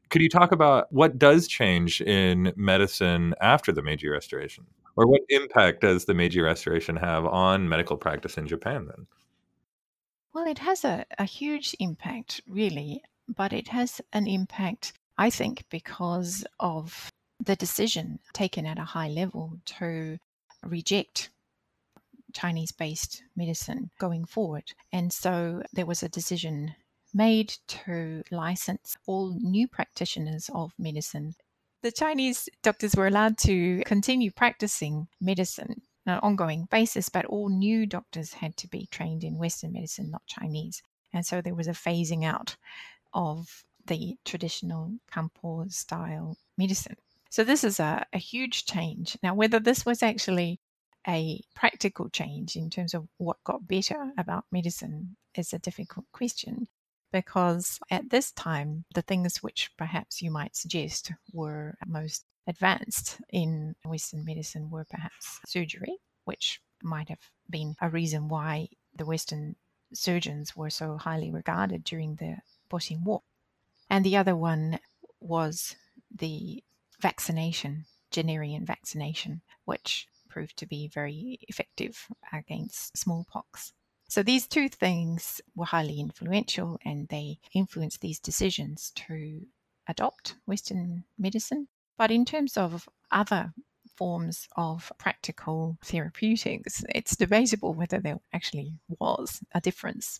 Could 0.10 0.22
you 0.22 0.29
talk 0.29 0.51
about 0.51 0.91
what 0.91 1.17
does 1.17 1.48
change 1.48 2.01
in 2.01 2.53
medicine 2.55 3.34
after 3.41 3.72
the 3.72 3.82
Meiji 3.82 4.08
Restoration? 4.10 4.65
Or 4.96 5.08
what 5.08 5.22
impact 5.29 5.82
does 5.82 6.05
the 6.05 6.13
Meiji 6.13 6.41
Restoration 6.41 6.96
have 6.98 7.25
on 7.25 7.67
medical 7.67 7.98
practice 7.98 8.38
in 8.38 8.48
Japan 8.48 8.86
then? 8.86 9.08
Well, 10.34 10.48
it 10.48 10.60
has 10.60 10.84
a, 10.84 11.06
a 11.20 11.25
huge 11.25 11.75
impact, 11.80 12.42
really, 12.48 13.04
but 13.28 13.54
it 13.54 13.68
has 13.68 14.02
an 14.12 14.28
impact, 14.28 14.94
I 15.18 15.30
think, 15.30 15.66
because 15.70 16.44
of 16.60 17.10
the 17.40 17.56
decision 17.56 18.20
taken 18.34 18.66
at 18.66 18.80
a 18.80 18.84
high 18.84 19.10
level 19.10 19.60
to 19.78 20.18
reject 20.63 21.30
Chinese 22.34 22.72
based 22.72 23.22
medicine 23.36 23.92
going 24.00 24.25
forward. 24.25 24.74
And 24.92 25.13
so 25.13 25.62
there 25.72 25.86
was 25.86 26.02
a 26.02 26.10
decision 26.10 26.74
made 27.13 27.54
to 27.68 28.24
license 28.32 28.98
all 29.06 29.38
new 29.40 29.68
practitioners 29.68 30.50
of 30.54 30.74
medicine. 30.80 31.36
The 31.84 31.92
Chinese 31.92 32.50
doctors 32.63 32.96
were 32.96 33.08
allowed 33.08 33.38
to 33.40 33.84
continue 33.86 34.32
practicing 34.32 35.10
medicine 35.22 35.84
an 36.06 36.20
ongoing 36.20 36.68
basis, 36.70 37.10
but 37.10 37.26
all 37.26 37.50
new 37.50 37.86
doctors 37.86 38.34
had 38.34 38.58
to 38.58 38.68
be 38.68 38.88
trained 38.88 39.24
in 39.24 39.38
Western 39.38 39.74
medicine, 39.74 40.12
not 40.12 40.26
Chinese. 40.28 40.82
And 41.14 41.26
so 41.26 41.42
there 41.42 41.56
was 41.56 41.68
a 41.68 41.72
phasing 41.72 42.26
out 42.26 42.56
of 43.14 43.64
the 43.86 44.18
traditional 44.26 44.94
Kampo 45.14 45.72
style 45.72 46.38
medicine. 46.58 46.98
So 47.30 47.44
this 47.44 47.64
is 47.64 47.80
a, 47.80 48.06
a 48.14 48.18
huge 48.18 48.66
change. 48.66 49.18
Now, 49.24 49.34
whether 49.34 49.60
this 49.60 49.86
was 49.86 50.04
actually 50.04 50.60
a 51.08 51.42
practical 51.56 52.10
change 52.10 52.56
in 52.56 52.70
terms 52.70 52.94
of 52.94 53.08
what 53.18 53.44
got 53.44 53.68
better 53.68 54.12
about 54.18 54.46
medicine 54.52 55.16
is 55.36 55.54
a 55.54 55.60
difficult 55.60 56.06
question 56.12 56.68
because 57.12 57.80
at 57.92 58.10
this 58.10 58.32
time, 58.32 58.86
the 58.94 59.02
things 59.02 59.44
which 59.44 59.72
perhaps 59.78 60.22
you 60.22 60.32
might 60.32 60.56
suggest 60.56 61.12
were 61.32 61.76
most 61.86 62.26
advanced 62.48 63.22
in 63.30 63.76
Western 63.86 64.26
medicine 64.26 64.70
were 64.70 64.86
perhaps 64.86 65.40
surgery, 65.46 65.98
which 66.26 66.62
might 66.82 67.10
have 67.10 67.30
been 67.50 67.76
a 67.82 67.90
reason 67.90 68.28
why 68.28 68.68
the 68.96 69.06
Western 69.06 69.56
surgeons 69.94 70.56
were 70.56 70.70
so 70.70 70.98
highly 70.98 71.32
regarded 71.32 71.84
during 71.84 72.16
the 72.16 72.38
Boshin 72.70 73.04
War. 73.04 73.22
And 73.90 74.04
the 74.04 74.18
other 74.18 74.36
one 74.36 74.80
was 75.20 75.76
the 76.12 76.64
vaccination, 77.00 77.86
Jennerian 78.12 78.66
vaccination, 78.66 79.42
which 79.66 80.08
proved 80.30 80.58
to 80.58 80.66
be 80.66 80.88
very 80.88 81.40
effective 81.48 82.08
against 82.32 82.98
smallpox. 82.98 83.74
So 84.10 84.24
these 84.24 84.48
two 84.48 84.68
things 84.68 85.42
were 85.56 85.66
highly 85.66 86.00
influential 86.00 86.80
and 86.84 87.08
they 87.08 87.40
influenced 87.54 88.02
these 88.02 88.20
decisions 88.20 88.92
to 88.96 89.46
adopt 89.88 90.36
Western 90.46 91.04
medicine 91.18 91.68
but 92.04 92.12
in 92.12 92.26
terms 92.26 92.58
of 92.58 92.90
other 93.12 93.54
forms 93.96 94.50
of 94.58 94.92
practical 94.98 95.78
therapeutics, 95.86 96.84
it's 96.94 97.16
debatable 97.16 97.74
whether 97.74 97.98
there 97.98 98.20
actually 98.34 98.74
was 99.00 99.40
a 99.56 99.62
difference 99.62 100.20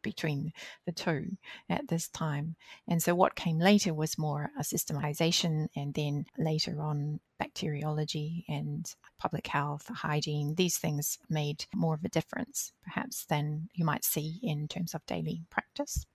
between 0.00 0.52
the 0.86 0.92
two 0.92 1.36
at 1.68 1.88
this 1.88 2.06
time. 2.06 2.54
And 2.86 3.02
so 3.02 3.16
what 3.16 3.34
came 3.34 3.58
later 3.58 3.92
was 3.92 4.16
more 4.16 4.50
a 4.56 4.62
systematization, 4.62 5.68
and 5.74 5.92
then 5.92 6.26
later 6.38 6.80
on, 6.80 7.18
bacteriology 7.40 8.44
and 8.48 8.88
public 9.18 9.48
health, 9.48 9.90
hygiene, 9.92 10.54
these 10.54 10.78
things 10.78 11.18
made 11.28 11.66
more 11.74 11.94
of 11.94 12.04
a 12.04 12.08
difference, 12.08 12.70
perhaps, 12.84 13.24
than 13.24 13.70
you 13.74 13.84
might 13.84 14.04
see 14.04 14.38
in 14.40 14.68
terms 14.68 14.94
of 14.94 15.04
daily 15.06 15.42
practice. 15.50 16.06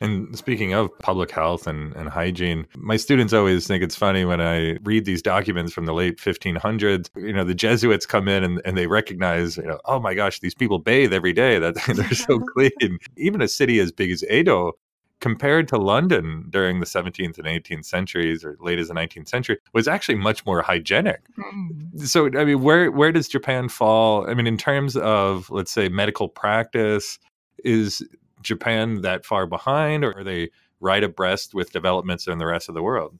And 0.00 0.36
speaking 0.36 0.72
of 0.72 0.90
public 1.00 1.30
health 1.30 1.66
and, 1.66 1.94
and 1.94 2.08
hygiene, 2.08 2.66
my 2.74 2.96
students 2.96 3.32
always 3.32 3.66
think 3.66 3.82
it's 3.82 3.96
funny 3.96 4.24
when 4.24 4.40
I 4.40 4.78
read 4.82 5.04
these 5.04 5.20
documents 5.20 5.72
from 5.72 5.84
the 5.84 5.92
late 5.92 6.18
1500s. 6.18 7.10
You 7.16 7.34
know, 7.34 7.44
the 7.44 7.54
Jesuits 7.54 8.06
come 8.06 8.26
in 8.26 8.42
and, 8.42 8.62
and 8.64 8.78
they 8.78 8.86
recognize, 8.86 9.58
you 9.58 9.64
know, 9.64 9.78
oh 9.84 10.00
my 10.00 10.14
gosh, 10.14 10.40
these 10.40 10.54
people 10.54 10.78
bathe 10.78 11.12
every 11.12 11.34
day. 11.34 11.58
That 11.58 11.74
they're 11.94 12.14
so 12.14 12.38
clean. 12.54 12.98
Even 13.16 13.42
a 13.42 13.48
city 13.48 13.78
as 13.78 13.92
big 13.92 14.10
as 14.10 14.24
Edo, 14.30 14.72
compared 15.20 15.68
to 15.68 15.76
London 15.76 16.46
during 16.48 16.80
the 16.80 16.86
17th 16.86 17.38
and 17.38 17.46
18th 17.46 17.84
centuries, 17.84 18.42
or 18.42 18.56
late 18.60 18.78
as 18.78 18.88
the 18.88 18.94
19th 18.94 19.28
century, 19.28 19.58
was 19.74 19.86
actually 19.86 20.14
much 20.14 20.46
more 20.46 20.62
hygienic. 20.62 21.20
Mm. 21.38 22.00
So, 22.06 22.26
I 22.38 22.44
mean, 22.44 22.62
where 22.62 22.90
where 22.90 23.12
does 23.12 23.28
Japan 23.28 23.68
fall? 23.68 24.28
I 24.28 24.32
mean, 24.34 24.46
in 24.46 24.56
terms 24.56 24.96
of 24.96 25.50
let's 25.50 25.70
say 25.70 25.90
medical 25.90 26.28
practice, 26.28 27.18
is 27.64 28.02
Japan 28.42 29.02
that 29.02 29.24
far 29.24 29.46
behind, 29.46 30.04
or 30.04 30.18
are 30.18 30.24
they 30.24 30.50
right 30.80 31.02
abreast 31.02 31.54
with 31.54 31.72
developments 31.72 32.26
in 32.26 32.38
the 32.38 32.46
rest 32.46 32.68
of 32.68 32.74
the 32.74 32.82
world? 32.82 33.18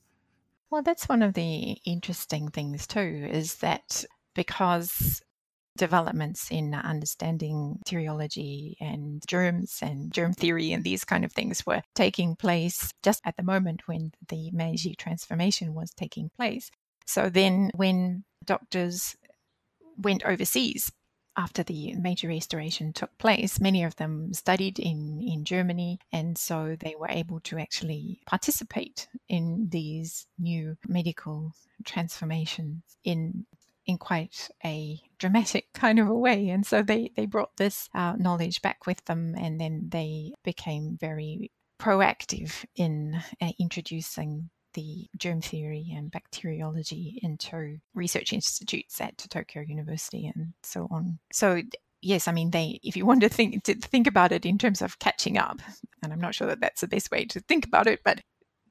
Well, 0.70 0.82
that's 0.82 1.08
one 1.08 1.22
of 1.22 1.34
the 1.34 1.78
interesting 1.84 2.48
things, 2.48 2.86
too, 2.86 3.28
is 3.30 3.56
that 3.56 4.04
because 4.34 5.20
developments 5.76 6.50
in 6.50 6.74
understanding 6.74 7.78
bacteriology 7.78 8.76
and 8.80 9.22
germs 9.26 9.78
and 9.82 10.12
germ 10.12 10.32
theory 10.32 10.72
and 10.72 10.84
these 10.84 11.04
kind 11.04 11.24
of 11.24 11.32
things 11.32 11.64
were 11.64 11.82
taking 11.94 12.36
place 12.36 12.92
just 13.02 13.20
at 13.24 13.36
the 13.36 13.42
moment 13.42 13.82
when 13.86 14.12
the 14.28 14.50
Meiji 14.52 14.94
transformation 14.94 15.74
was 15.74 15.90
taking 15.92 16.30
place. 16.36 16.70
So 17.06 17.28
then, 17.28 17.70
when 17.74 18.24
doctors 18.44 19.16
went 19.96 20.24
overseas 20.24 20.92
after 21.36 21.62
the 21.62 21.94
Meiji 21.94 22.26
Restoration 22.26 22.92
took 22.92 23.16
place, 23.18 23.60
many 23.60 23.84
of 23.84 23.96
them 23.96 24.34
studied 24.34 24.78
in, 24.78 25.20
in 25.22 25.44
Germany, 25.44 25.98
and 26.12 26.36
so 26.36 26.76
they 26.78 26.94
were 26.98 27.08
able 27.08 27.40
to 27.40 27.58
actually 27.58 28.20
participate 28.26 29.08
in 29.28 29.68
these 29.70 30.26
new 30.38 30.76
medical 30.86 31.52
transformations 31.84 32.82
in 33.04 33.46
in 33.86 33.98
quite 33.98 34.50
a 34.64 35.00
dramatic 35.18 35.66
kind 35.74 35.98
of 35.98 36.08
a 36.08 36.14
way. 36.14 36.48
And 36.50 36.64
so 36.64 36.82
they, 36.82 37.10
they 37.16 37.26
brought 37.26 37.56
this 37.56 37.88
uh, 37.94 38.14
knowledge 38.16 38.62
back 38.62 38.86
with 38.86 39.04
them, 39.06 39.34
and 39.36 39.60
then 39.60 39.88
they 39.88 40.32
became 40.44 40.96
very 41.00 41.50
proactive 41.80 42.64
in 42.76 43.20
uh, 43.40 43.52
introducing 43.58 44.50
the 44.74 45.08
germ 45.16 45.40
theory 45.40 45.92
and 45.94 46.10
bacteriology 46.10 47.18
into 47.22 47.78
research 47.94 48.32
institutes 48.32 49.00
at 49.00 49.18
Tokyo 49.18 49.62
University 49.62 50.26
and 50.34 50.52
so 50.62 50.88
on. 50.90 51.18
So 51.32 51.62
yes, 52.02 52.28
I 52.28 52.32
mean 52.32 52.50
they. 52.50 52.80
If 52.82 52.96
you 52.96 53.06
want 53.06 53.20
to 53.22 53.28
think 53.28 53.64
to 53.64 53.74
think 53.74 54.06
about 54.06 54.32
it 54.32 54.46
in 54.46 54.58
terms 54.58 54.82
of 54.82 54.98
catching 54.98 55.38
up, 55.38 55.60
and 56.02 56.12
I'm 56.12 56.20
not 56.20 56.34
sure 56.34 56.46
that 56.48 56.60
that's 56.60 56.80
the 56.80 56.88
best 56.88 57.10
way 57.10 57.24
to 57.26 57.40
think 57.40 57.66
about 57.66 57.86
it, 57.86 58.00
but 58.04 58.20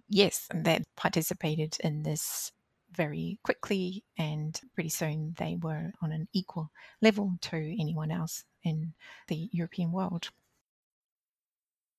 yes, 0.09 0.47
they 0.53 0.83
participated 0.95 1.77
in 1.81 2.03
this 2.03 2.51
very 2.95 3.37
quickly, 3.43 4.03
and 4.17 4.59
pretty 4.73 4.89
soon 4.89 5.35
they 5.37 5.57
were 5.61 5.91
on 6.01 6.11
an 6.11 6.27
equal 6.33 6.71
level 7.01 7.33
to 7.41 7.57
anyone 7.79 8.11
else 8.11 8.43
in 8.63 8.93
the 9.27 9.49
European 9.51 9.91
world. 9.91 10.29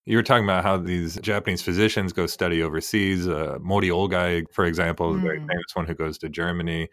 You 0.06 0.16
were 0.16 0.22
talking 0.22 0.44
about 0.44 0.64
how 0.64 0.76
these 0.76 1.16
Japanese 1.20 1.62
physicians 1.62 2.12
go 2.12 2.26
study 2.26 2.62
overseas. 2.62 3.28
Uh, 3.28 3.58
Mori 3.60 3.88
Ogai, 3.88 4.46
for 4.50 4.64
example, 4.64 5.12
mm. 5.12 5.22
very 5.22 5.38
famous 5.38 5.74
one 5.74 5.86
who 5.86 5.94
goes 5.94 6.18
to 6.18 6.28
Germany. 6.28 6.88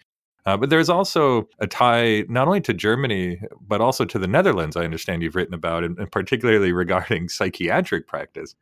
Uh, 0.45 0.55
but 0.55 0.69
there's 0.69 0.89
also 0.89 1.47
a 1.59 1.67
tie 1.67 2.23
not 2.29 2.47
only 2.47 2.61
to 2.61 2.73
Germany, 2.73 3.41
but 3.59 3.81
also 3.81 4.05
to 4.05 4.17
the 4.17 4.27
Netherlands, 4.27 4.77
I 4.77 4.85
understand 4.85 5.21
you've 5.21 5.35
written 5.35 5.53
about, 5.53 5.83
and, 5.83 5.97
and 5.99 6.09
particularly 6.11 6.71
regarding 6.71 7.27
psychiatric 7.29 8.07
practice. 8.07 8.55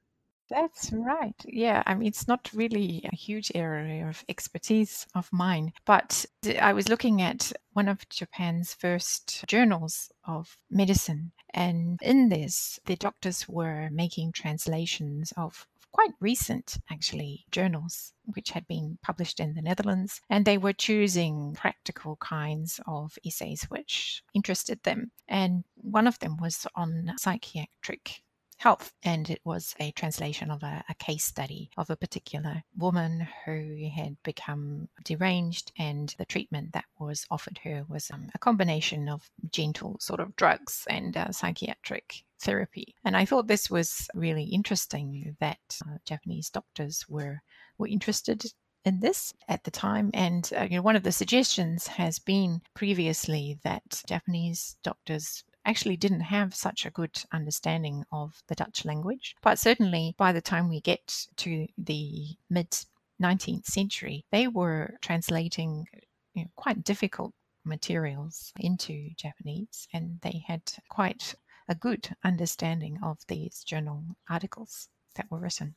That's 0.50 0.92
right. 0.94 1.36
Yeah. 1.46 1.82
I 1.86 1.96
mean, 1.96 2.08
it's 2.08 2.28
not 2.28 2.52
really 2.54 3.08
a 3.12 3.16
huge 3.16 3.52
area 3.56 4.08
of 4.08 4.24
expertise 4.30 5.08
of 5.16 5.28
mine, 5.34 5.74
but 5.86 6.26
I 6.62 6.74
was 6.74 6.88
looking 6.88 7.22
at 7.22 7.52
one 7.74 7.88
of 7.88 8.08
Japan's 8.10 8.74
first 8.74 9.46
journals 9.48 10.12
of 10.26 10.58
medicine. 10.70 11.32
And 11.54 12.00
in 12.02 12.30
this, 12.30 12.80
the 12.86 12.96
doctors 12.96 13.48
were 13.48 13.90
making 13.92 14.34
translations 14.34 15.34
of 15.36 15.68
quite 15.92 16.14
recent, 16.20 16.78
actually, 16.92 17.46
journals 17.52 18.12
which 18.34 18.50
had 18.50 18.68
been 18.68 18.98
published 19.02 19.40
in 19.40 19.54
the 19.54 19.62
Netherlands, 19.62 20.20
and 20.30 20.44
they 20.44 20.58
were 20.58 20.74
choosing 20.74 21.56
practical 21.56 22.18
kinds 22.18 22.82
of 22.86 23.18
essays 23.26 23.64
which 23.70 24.22
interested 24.34 24.84
them. 24.84 25.12
And 25.30 25.64
one 25.76 26.06
of 26.06 26.20
them 26.20 26.36
was 26.38 26.68
on 26.76 27.14
psychiatric 27.18 28.24
health. 28.58 28.94
And 29.04 29.30
it 29.30 29.42
was 29.44 29.76
a 29.80 29.92
translation 29.92 30.52
of 30.52 30.64
a, 30.64 30.84
a, 30.90 30.96
case 30.96 31.24
study 31.24 31.70
of 31.78 31.90
a 31.90 31.96
particular 31.96 32.64
woman 32.78 33.28
who 33.46 33.90
had 33.94 34.18
become 34.24 34.88
deranged, 35.04 35.72
and 35.78 36.14
the 36.18 36.26
treatment 36.26 36.74
that 36.74 36.86
was 37.00 37.26
offered 37.30 37.60
her 37.64 37.86
was 37.88 38.10
um, 38.12 38.30
a 38.34 38.40
combination 38.40 39.10
of 39.10 39.30
gentle 39.52 39.98
sort 40.00 40.20
of 40.20 40.36
drugs 40.36 40.86
and 40.90 41.18
uh, 41.18 41.32
psychiatric 41.32 42.24
therapy. 42.40 42.96
And 43.04 43.16
I 43.16 43.26
thought 43.26 43.48
this 43.48 43.70
was 43.70 44.08
really 44.14 44.46
interesting 44.46 45.36
that 45.40 45.82
uh, 45.86 45.98
Japanese 46.06 46.50
doctors 46.50 47.06
were 47.10 47.42
were 47.78 47.88
interested 47.88 48.46
in 48.86 49.00
this 49.00 49.34
at 49.48 49.64
the 49.64 49.72
time. 49.72 50.12
And 50.14 50.50
uh, 50.58 50.64
you 50.64 50.78
know, 50.78 50.82
one 50.82 50.96
of 50.96 51.04
the 51.04 51.12
suggestions 51.12 51.88
has 51.88 52.20
been 52.20 52.62
previously 52.74 53.60
that 53.64 54.04
Japanese 54.08 54.78
doctors 54.84 55.44
actually 55.66 55.98
didn't 55.98 56.22
have 56.22 56.54
such 56.56 56.86
a 56.86 56.92
good 56.92 57.18
understanding 57.34 58.06
of 58.12 58.42
the 58.48 58.56
Dutch 58.56 58.86
language. 58.86 59.36
But 59.42 59.60
certainly 59.60 60.16
by 60.18 60.32
the 60.32 60.42
time 60.42 60.70
we 60.70 60.82
get 60.82 61.28
to 61.38 61.68
the 61.78 62.38
mid 62.50 62.78
19th 63.22 63.66
century, 63.66 64.26
they 64.32 64.48
were 64.48 64.98
translating 65.02 65.86
you 66.34 66.44
know, 66.44 66.50
quite 66.56 66.84
difficult 66.84 67.34
materials 67.64 68.54
into 68.60 69.10
Japanese, 69.18 69.88
and 69.94 70.20
they 70.22 70.44
had 70.48 70.62
quite 70.90 71.36
a 71.68 71.76
good 71.76 72.16
understanding 72.24 73.00
of 73.02 73.18
these 73.28 73.64
journal 73.64 74.04
articles 74.30 74.88
that 75.16 75.30
were 75.32 75.40
written. 75.40 75.76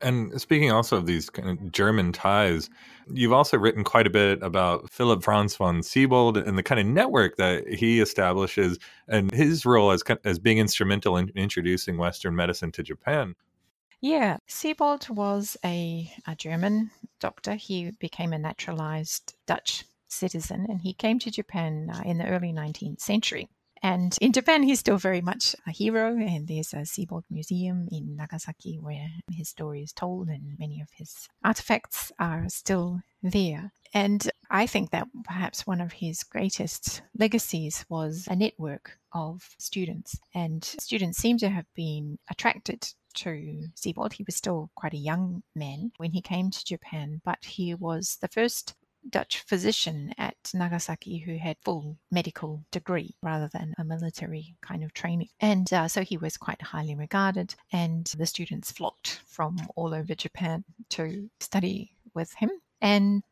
And 0.00 0.40
speaking 0.40 0.70
also 0.70 0.96
of 0.96 1.06
these 1.06 1.28
kind 1.28 1.48
of 1.48 1.72
German 1.72 2.12
ties, 2.12 2.70
you've 3.12 3.32
also 3.32 3.58
written 3.58 3.84
quite 3.84 4.06
a 4.06 4.10
bit 4.10 4.42
about 4.42 4.90
Philip 4.90 5.22
Franz 5.22 5.56
von 5.56 5.82
Siebold 5.82 6.36
and 6.36 6.56
the 6.56 6.62
kind 6.62 6.80
of 6.80 6.86
network 6.86 7.36
that 7.36 7.66
he 7.68 8.00
establishes 8.00 8.78
and 9.08 9.30
his 9.32 9.66
role 9.66 9.90
as, 9.90 10.02
as 10.24 10.38
being 10.38 10.58
instrumental 10.58 11.16
in 11.16 11.30
introducing 11.34 11.98
Western 11.98 12.36
medicine 12.36 12.70
to 12.72 12.82
Japan. 12.82 13.34
Yeah, 14.00 14.36
Siebold 14.46 15.08
was 15.08 15.56
a, 15.64 16.12
a 16.26 16.36
German 16.36 16.90
doctor. 17.18 17.54
He 17.54 17.90
became 17.98 18.32
a 18.32 18.38
naturalized 18.38 19.34
Dutch 19.46 19.84
citizen 20.06 20.66
and 20.68 20.80
he 20.80 20.92
came 20.92 21.18
to 21.18 21.30
Japan 21.30 21.90
uh, 21.92 22.02
in 22.04 22.18
the 22.18 22.26
early 22.26 22.52
19th 22.52 23.00
century. 23.00 23.48
And 23.82 24.16
in 24.20 24.32
Japan, 24.32 24.62
he's 24.62 24.80
still 24.80 24.98
very 24.98 25.20
much 25.20 25.54
a 25.66 25.70
hero. 25.70 26.16
And 26.16 26.48
there's 26.48 26.74
a 26.74 26.84
Siebold 26.84 27.24
Museum 27.30 27.88
in 27.90 28.16
Nagasaki 28.16 28.78
where 28.80 29.08
his 29.30 29.48
story 29.48 29.82
is 29.82 29.92
told, 29.92 30.28
and 30.28 30.58
many 30.58 30.80
of 30.80 30.88
his 30.96 31.28
artifacts 31.44 32.12
are 32.18 32.48
still 32.48 33.00
there. 33.22 33.72
And 33.94 34.30
I 34.50 34.66
think 34.66 34.90
that 34.90 35.08
perhaps 35.24 35.66
one 35.66 35.80
of 35.80 35.92
his 35.92 36.22
greatest 36.22 37.02
legacies 37.18 37.84
was 37.88 38.26
a 38.30 38.36
network 38.36 38.98
of 39.12 39.48
students. 39.58 40.18
And 40.34 40.64
students 40.64 41.18
seem 41.18 41.38
to 41.38 41.48
have 41.48 41.66
been 41.74 42.18
attracted 42.30 42.86
to 43.14 43.68
Siebold. 43.74 44.12
He 44.12 44.24
was 44.24 44.36
still 44.36 44.70
quite 44.74 44.94
a 44.94 44.98
young 44.98 45.42
man 45.56 45.92
when 45.96 46.12
he 46.12 46.20
came 46.20 46.50
to 46.50 46.64
Japan, 46.64 47.20
but 47.24 47.38
he 47.44 47.74
was 47.74 48.18
the 48.20 48.28
first 48.28 48.74
Dutch 49.10 49.40
physician 49.46 50.12
at 50.18 50.36
Nagasaki 50.54 51.18
who 51.18 51.36
had 51.36 51.56
full 51.64 51.96
medical 52.10 52.64
degree 52.70 53.16
rather 53.22 53.48
than 53.52 53.74
a 53.78 53.84
military 53.84 54.54
kind 54.60 54.84
of 54.84 54.92
training. 54.92 55.28
And 55.40 55.72
uh, 55.72 55.88
so 55.88 56.02
he 56.02 56.16
was 56.16 56.36
quite 56.36 56.62
highly 56.62 56.94
regarded, 56.94 57.54
and 57.72 58.06
the 58.18 58.26
students 58.26 58.72
flocked 58.72 59.20
from 59.26 59.58
all 59.76 59.94
over 59.94 60.14
Japan 60.14 60.64
to 60.90 61.28
study 61.40 61.92
with 62.14 62.32
him. 62.34 62.50
And 62.80 63.22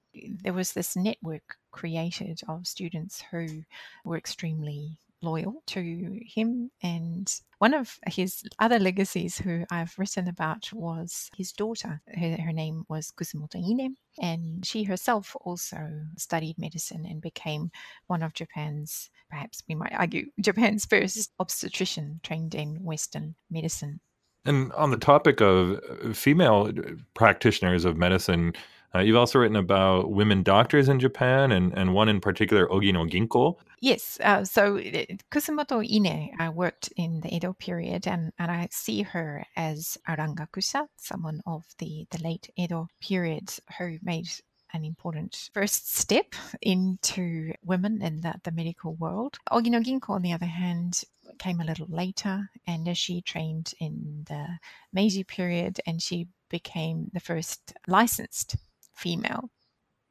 there 0.43 0.53
was 0.53 0.73
this 0.73 0.97
network 0.97 1.57
created 1.71 2.41
of 2.49 2.67
students 2.67 3.23
who 3.31 3.63
were 4.05 4.17
extremely 4.17 4.99
loyal 5.23 5.63
to 5.69 6.21
him. 6.23 6.71
And 6.83 7.33
one 7.59 7.75
of 7.75 7.99
his 8.07 8.43
other 8.59 8.79
legacies, 8.79 9.39
who 9.39 9.65
I've 9.71 9.95
written 9.99 10.29
about, 10.29 10.73
was 10.73 11.31
his 11.37 11.53
daughter. 11.53 12.01
Her, 12.09 12.37
her 12.41 12.53
name 12.53 12.85
was 12.89 13.13
Kusumoto 13.13 13.57
Ine, 13.57 13.97
and 14.21 14.65
she 14.65 14.85
herself 14.85 15.37
also 15.41 15.79
studied 16.19 16.59
medicine 16.59 17.07
and 17.09 17.21
became 17.21 17.71
one 18.07 18.23
of 18.23 18.35
Japan's, 18.35 19.11
perhaps 19.31 19.63
we 19.69 19.75
might 19.75 19.95
argue, 19.95 20.27
Japan's 20.41 20.85
first 20.85 21.33
obstetrician 21.39 22.21
trained 22.23 22.55
in 22.55 22.83
Western 22.83 23.35
medicine. 23.51 24.01
And 24.45 24.73
on 24.75 24.93
the 24.93 24.97
topic 24.97 25.41
of 25.41 25.81
uh, 26.05 26.13
female 26.13 26.69
uh, 26.69 26.93
practitioners 27.15 27.85
of 27.85 27.97
medicine, 27.97 28.55
uh, 28.97 29.01
you've 29.01 29.17
also 29.17 29.39
written 29.39 29.57
about 29.57 30.11
women 30.11 30.43
doctors 30.43 30.89
in 30.89 30.99
Japan 30.99 31.53
and, 31.53 31.77
and 31.77 31.93
one 31.93 32.09
in 32.09 32.21
particular, 32.21 32.67
Ogino 32.69 33.09
Ginko. 33.11 33.57
Yes. 33.81 34.19
Uh, 34.23 34.45
so 34.45 34.79
uh, 34.79 35.05
Kusumoto 35.31 35.85
Ine 35.85 36.31
uh, 36.41 36.51
worked 36.51 36.93
in 36.97 37.21
the 37.21 37.35
Edo 37.35 37.53
period, 37.53 38.07
and, 38.07 38.33
and 38.39 38.51
I 38.51 38.69
see 38.71 39.03
her 39.03 39.45
as 39.57 39.99
a 40.09 40.17
rangakusha, 40.17 40.87
someone 40.97 41.43
of 41.47 41.65
the, 41.79 42.07
the 42.11 42.23
late 42.23 42.49
Edo 42.57 42.89
period 43.01 43.51
who 43.79 43.99
made 44.03 44.29
an 44.73 44.85
important 44.85 45.51
first 45.53 45.95
step 45.97 46.35
into 46.63 47.53
women 47.65 48.03
in 48.03 48.21
the, 48.21 48.35
the 48.45 48.51
medical 48.51 48.95
world. 48.95 49.37
Ogino 49.51 49.83
Ginko, 49.85 50.11
on 50.11 50.23
the 50.23 50.33
other 50.33 50.47
hand, 50.47 51.03
came 51.39 51.61
a 51.61 51.65
little 51.65 51.87
later 51.89 52.49
and 52.67 52.97
she 52.97 53.21
trained 53.21 53.75
in 53.79 54.25
the 54.29 54.47
Meiji 54.93 55.25
period 55.25 55.81
and 55.87 56.01
she 56.03 56.29
became 56.49 57.11
the 57.13 57.21
first 57.21 57.75
licensed 57.87 58.57
female 58.97 59.51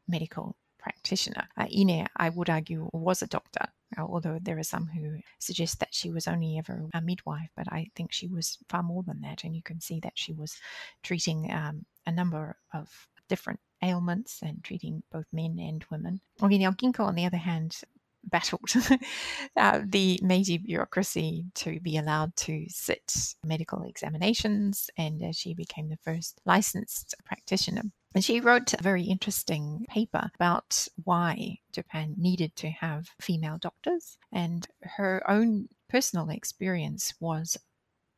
medical 0.08 0.56
practitioner. 0.80 1.48
Uh, 1.58 1.65
Ine, 1.76 2.08
I 2.15 2.30
would 2.30 2.50
argue, 2.50 2.89
was 2.93 3.24
a 3.24 3.28
doctor, 3.28 3.67
uh, 3.98 4.04
although 4.04 4.38
there 4.39 4.60
are 4.60 4.63
some 4.63 4.88
who 4.88 5.17
suggest 5.39 5.80
that 5.80 5.93
she 5.93 6.12
was 6.12 6.28
only 6.28 6.58
ever 6.60 6.88
a 6.93 7.02
midwife, 7.02 7.50
but 7.56 7.67
I 7.71 7.89
think 7.95 8.12
she 8.12 8.28
was 8.28 8.60
far 8.69 8.84
more 8.84 9.04
than 9.04 9.21
that. 9.21 9.43
And 9.43 9.56
you 9.56 9.63
can 9.63 9.82
see 9.82 10.00
that 10.02 10.13
she 10.15 10.32
was 10.32 10.58
treating 11.02 11.52
um, 11.52 11.86
a 12.06 12.12
number 12.12 12.56
of 12.74 12.88
different 13.28 13.60
ailments 13.84 14.41
and 14.43 14.63
treating 14.63 15.02
both 15.12 15.26
men 15.34 15.58
and 15.60 15.84
women. 15.89 16.21
Ogino 16.39 16.76
Ginko, 16.76 17.00
on 17.00 17.15
the 17.15 17.26
other 17.26 17.38
hand, 17.38 17.82
battled 18.26 18.72
uh, 19.58 19.82
the 19.86 20.20
Meiji 20.22 20.58
bureaucracy 20.58 21.46
to 21.56 21.80
be 21.80 21.98
allowed 21.98 22.36
to 22.38 22.66
sit 22.70 23.36
medical 23.44 23.84
examinations, 23.84 24.90
and 24.98 25.24
uh, 25.24 25.32
she 25.32 25.54
became 25.54 25.90
the 25.90 25.98
first 26.04 26.42
licensed 26.46 27.16
practitioner. 27.26 27.84
And 28.14 28.24
she 28.24 28.40
wrote 28.40 28.74
a 28.74 28.82
very 28.82 29.04
interesting 29.04 29.86
paper 29.90 30.30
about 30.36 30.88
why 31.04 31.58
Japan 31.74 32.16
needed 32.18 32.56
to 32.58 32.70
have 32.70 33.10
female 33.20 33.58
doctors, 33.58 34.18
and 34.32 34.68
her 34.82 35.24
own 35.30 35.68
personal 35.90 36.30
experience 36.30 37.14
was 37.20 37.58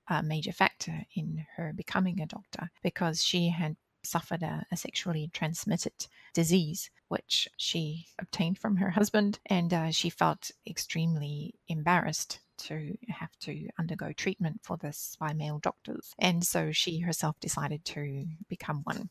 a 0.10 0.24
major 0.24 0.52
factor 0.52 1.04
in 1.16 1.46
her 1.56 1.74
becoming 1.74 2.22
a 2.22 2.26
doctor 2.26 2.70
because 2.82 3.24
she 3.24 3.50
had 3.50 3.76
suffered 4.08 4.44
a, 4.44 4.66
a, 4.72 4.78
sexually 4.78 5.30
transmitted 5.34 6.08
disease, 6.34 6.90
which 7.08 7.48
she 7.58 8.08
obtained 8.20 8.58
from 8.58 8.78
her 8.78 8.90
husband, 8.92 9.40
and 9.46 9.74
uh, 9.74 9.92
she 9.92 10.10
felt 10.10 10.52
extremely 10.66 11.56
embarrassed 11.68 12.40
to 12.58 12.98
have 13.10 13.38
to 13.40 13.68
undergo 13.78 14.12
treatment 14.14 14.60
for 14.64 14.78
this 14.78 15.16
by 15.20 15.34
male 15.34 15.60
doctors. 15.60 16.14
And 16.20 16.44
so 16.44 16.72
she 16.72 17.00
herself 17.00 17.40
decided 17.40 17.86
to 17.86 18.26
become 18.50 18.82
one. 18.84 19.10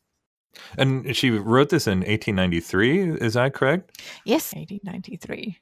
And 0.77 1.15
she 1.15 1.29
wrote 1.31 1.69
this 1.69 1.87
in 1.87 1.99
1893, 1.99 3.21
is 3.21 3.33
that 3.35 3.53
correct? 3.53 4.01
Yes, 4.25 4.53
1893. 4.53 5.57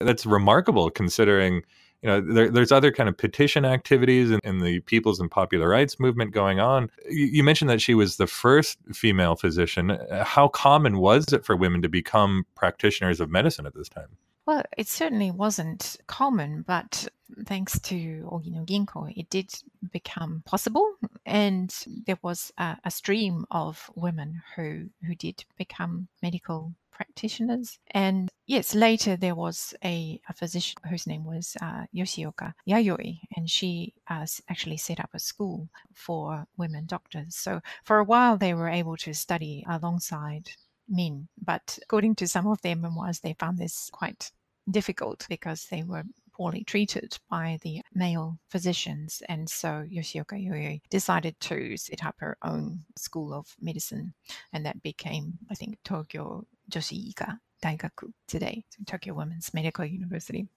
That's 0.00 0.26
remarkable 0.26 0.90
considering 0.90 1.62
you 2.02 2.08
know 2.08 2.20
there, 2.20 2.50
there's 2.50 2.72
other 2.72 2.90
kind 2.90 3.08
of 3.08 3.16
petition 3.16 3.64
activities 3.64 4.30
in, 4.30 4.40
in, 4.44 4.60
the 4.60 4.80
people's 4.80 5.20
and 5.20 5.30
popular 5.30 5.68
rights 5.68 6.00
movement 6.00 6.32
going 6.32 6.60
on. 6.60 6.90
You, 7.08 7.26
you, 7.26 7.44
mentioned 7.44 7.70
that 7.70 7.80
she 7.80 7.94
was 7.94 8.16
the 8.16 8.26
first 8.26 8.78
female 8.92 9.36
physician. 9.36 9.98
How 10.22 10.48
common 10.48 10.98
was 10.98 11.32
it 11.32 11.44
for 11.44 11.56
women 11.56 11.82
to 11.82 11.88
become 11.88 12.46
practitioners 12.54 13.20
of 13.20 13.30
medicine 13.30 13.66
at 13.66 13.74
this 13.74 13.88
time? 13.88 14.16
Well 14.46 14.62
it 14.76 14.88
certainly 14.88 15.30
wasn't 15.30 15.98
common 16.06 16.62
but 16.66 17.06
thanks 17.46 17.78
to 17.80 18.28
Ogino 18.30 19.12
it 19.16 19.30
did 19.30 19.52
become 19.92 20.42
possible. 20.46 20.94
And 21.26 21.74
there 22.06 22.18
was 22.22 22.52
a, 22.58 22.78
a 22.84 22.90
stream 22.90 23.46
of 23.50 23.90
women 23.94 24.42
who 24.56 24.88
who 25.06 25.14
did 25.14 25.44
become 25.58 26.08
medical 26.22 26.72
practitioners. 27.00 27.78
And 27.92 28.28
yes, 28.46 28.74
later 28.74 29.16
there 29.16 29.34
was 29.34 29.72
a, 29.82 30.20
a 30.28 30.34
physician 30.34 30.76
whose 30.88 31.06
name 31.06 31.24
was 31.24 31.56
uh, 31.62 31.84
Yoshioka 31.94 32.52
Yayoi, 32.68 33.20
and 33.36 33.48
she 33.48 33.94
uh, 34.08 34.26
actually 34.50 34.76
set 34.76 35.00
up 35.00 35.10
a 35.14 35.18
school 35.18 35.70
for 35.94 36.44
women 36.58 36.84
doctors. 36.84 37.36
So 37.36 37.60
for 37.84 37.98
a 37.98 38.04
while 38.04 38.36
they 38.36 38.52
were 38.52 38.68
able 38.68 38.98
to 38.98 39.14
study 39.14 39.64
alongside 39.66 40.50
men, 40.88 41.28
but 41.42 41.78
according 41.82 42.16
to 42.16 42.28
some 42.28 42.46
of 42.46 42.60
their 42.60 42.76
memoirs, 42.76 43.20
they 43.20 43.34
found 43.38 43.56
this 43.56 43.88
quite 43.90 44.30
difficult 44.70 45.26
because 45.30 45.66
they 45.70 45.82
were 45.82 46.04
poorly 46.40 46.64
treated 46.64 47.18
by 47.28 47.58
the 47.62 47.82
male 47.94 48.38
physicians. 48.48 49.22
And 49.28 49.48
so 49.48 49.84
Yoshioka 49.90 50.36
Yayoi 50.36 50.80
decided 50.90 51.38
to 51.40 51.76
set 51.76 52.04
up 52.04 52.16
her 52.18 52.36
own 52.42 52.80
school 52.96 53.32
of 53.34 53.54
medicine, 53.60 54.14
and 54.52 54.64
that 54.66 54.82
became, 54.82 55.38
I 55.50 55.54
think, 55.54 55.78
Tokyo 55.84 56.46
Joshi 56.70 57.10
Ika 57.10 57.38
Daigaku 57.62 58.12
today, 58.26 58.64
Tokyo 58.86 59.14
Women's 59.14 59.52
Medical 59.52 59.84
University. 59.84 60.48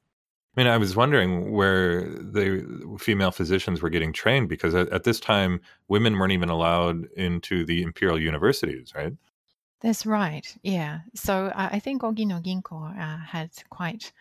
I 0.55 0.61
mean, 0.61 0.67
I 0.67 0.77
was 0.77 0.95
wondering 0.95 1.51
where 1.51 2.03
the 2.03 2.95
female 2.99 3.31
physicians 3.31 3.81
were 3.81 3.89
getting 3.89 4.13
trained 4.13 4.49
because 4.49 4.75
at, 4.75 4.87
at, 4.89 5.03
this 5.03 5.19
time, 5.19 5.61
women 5.87 6.17
weren't 6.17 6.31
even 6.31 6.49
allowed 6.49 7.05
into 7.17 7.65
the 7.65 7.81
imperial 7.81 8.21
universities, 8.21 8.93
right? 8.95 9.13
That's 9.81 10.05
right. 10.05 10.55
Yeah. 10.61 10.99
So 11.15 11.47
uh, 11.47 11.69
I 11.71 11.79
think 11.79 12.03
Ogino 12.03 12.41
Ginko 12.41 12.97
uh, 12.97 13.17
had 13.17 13.49
quite 13.71 14.11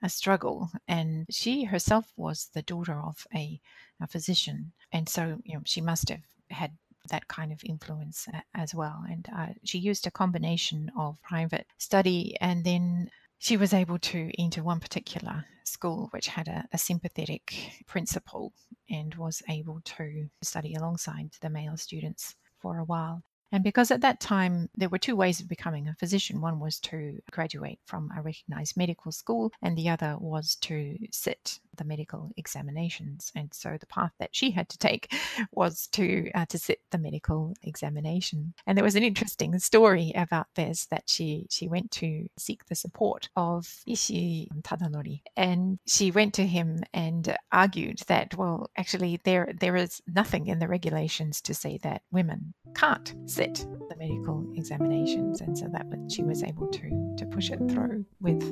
a 0.00 0.08
struggle, 0.08 0.70
and 0.86 1.26
she 1.28 1.64
herself 1.64 2.12
was 2.16 2.48
the 2.54 2.62
daughter 2.62 2.94
of 2.94 3.26
a, 3.34 3.60
a 4.00 4.06
physician, 4.06 4.72
and 4.92 5.08
so 5.08 5.38
you 5.44 5.54
know 5.54 5.62
she 5.64 5.80
must 5.80 6.08
have 6.08 6.22
had 6.48 6.72
that 7.10 7.28
kind 7.28 7.52
of 7.52 7.60
influence 7.64 8.26
as 8.54 8.74
well. 8.74 9.04
And 9.08 9.28
uh, 9.36 9.46
she 9.64 9.78
used 9.78 10.06
a 10.06 10.10
combination 10.10 10.90
of 10.98 11.20
private 11.22 11.66
study 11.78 12.36
and 12.40 12.64
then 12.64 13.10
she 13.38 13.56
was 13.56 13.72
able 13.72 13.98
to 13.98 14.30
enter 14.38 14.62
one 14.62 14.80
particular 14.80 15.44
school 15.64 16.08
which 16.10 16.28
had 16.28 16.48
a, 16.48 16.66
a, 16.72 16.78
sympathetic 16.78 17.54
principal 17.86 18.52
and 18.90 19.14
was 19.14 19.42
able 19.48 19.80
to 19.84 20.28
study 20.42 20.74
alongside 20.74 21.30
the 21.40 21.48
male 21.48 21.76
students 21.76 22.34
for 22.60 22.78
a 22.78 22.84
while. 22.84 23.22
And 23.52 23.64
because 23.64 23.90
at 23.90 24.02
that 24.02 24.20
time 24.20 24.68
there 24.76 24.88
were 24.88 24.98
two 24.98 25.16
ways 25.16 25.40
of 25.40 25.48
becoming 25.48 25.88
a 25.88 25.96
physician 25.98 26.40
one 26.40 26.60
was 26.60 26.78
to 26.80 27.18
graduate 27.32 27.80
from 27.86 28.10
a 28.16 28.22
recognized 28.22 28.76
medical 28.76 29.10
school, 29.10 29.52
and 29.62 29.76
the 29.76 29.88
other 29.88 30.16
was 30.20 30.56
to 30.62 30.96
sit 31.10 31.58
the 31.80 31.86
medical 31.86 32.30
examinations. 32.36 33.32
And 33.34 33.52
so 33.52 33.76
the 33.80 33.86
path 33.86 34.12
that 34.20 34.30
she 34.32 34.50
had 34.50 34.68
to 34.68 34.78
take 34.78 35.12
was 35.52 35.88
to 35.92 36.30
uh, 36.34 36.46
to 36.46 36.58
sit 36.58 36.80
the 36.90 36.98
medical 36.98 37.54
examination. 37.62 38.54
And 38.66 38.76
there 38.76 38.84
was 38.84 38.94
an 38.96 39.02
interesting 39.02 39.58
story 39.58 40.12
about 40.14 40.46
this 40.54 40.86
that 40.86 41.04
she 41.06 41.46
she 41.50 41.66
went 41.66 41.90
to 41.92 42.28
seek 42.38 42.66
the 42.66 42.74
support 42.74 43.30
of 43.34 43.66
Ishiguro 43.88 44.62
Tadanori, 44.62 45.22
and 45.36 45.78
she 45.86 46.10
went 46.10 46.34
to 46.34 46.46
him 46.46 46.82
and 46.92 47.34
argued 47.50 48.00
that 48.06 48.36
well, 48.36 48.70
actually 48.76 49.20
there 49.24 49.52
there 49.58 49.76
is 49.76 50.02
nothing 50.06 50.46
in 50.46 50.58
the 50.58 50.68
regulations 50.68 51.40
to 51.42 51.54
say 51.54 51.78
that 51.82 52.02
women 52.12 52.52
can't 52.74 53.14
sit 53.24 53.66
the 53.88 53.96
medical 53.96 54.46
examinations, 54.54 55.40
and 55.40 55.56
so 55.56 55.66
that 55.72 55.86
she 56.08 56.22
was 56.22 56.42
able 56.42 56.68
to 56.68 57.14
to 57.16 57.26
push 57.26 57.50
it 57.50 57.60
through 57.70 58.04
with 58.20 58.42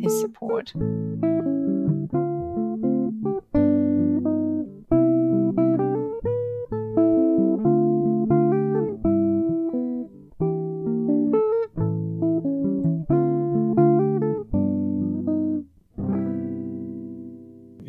his 0.00 0.18
support. 0.20 0.72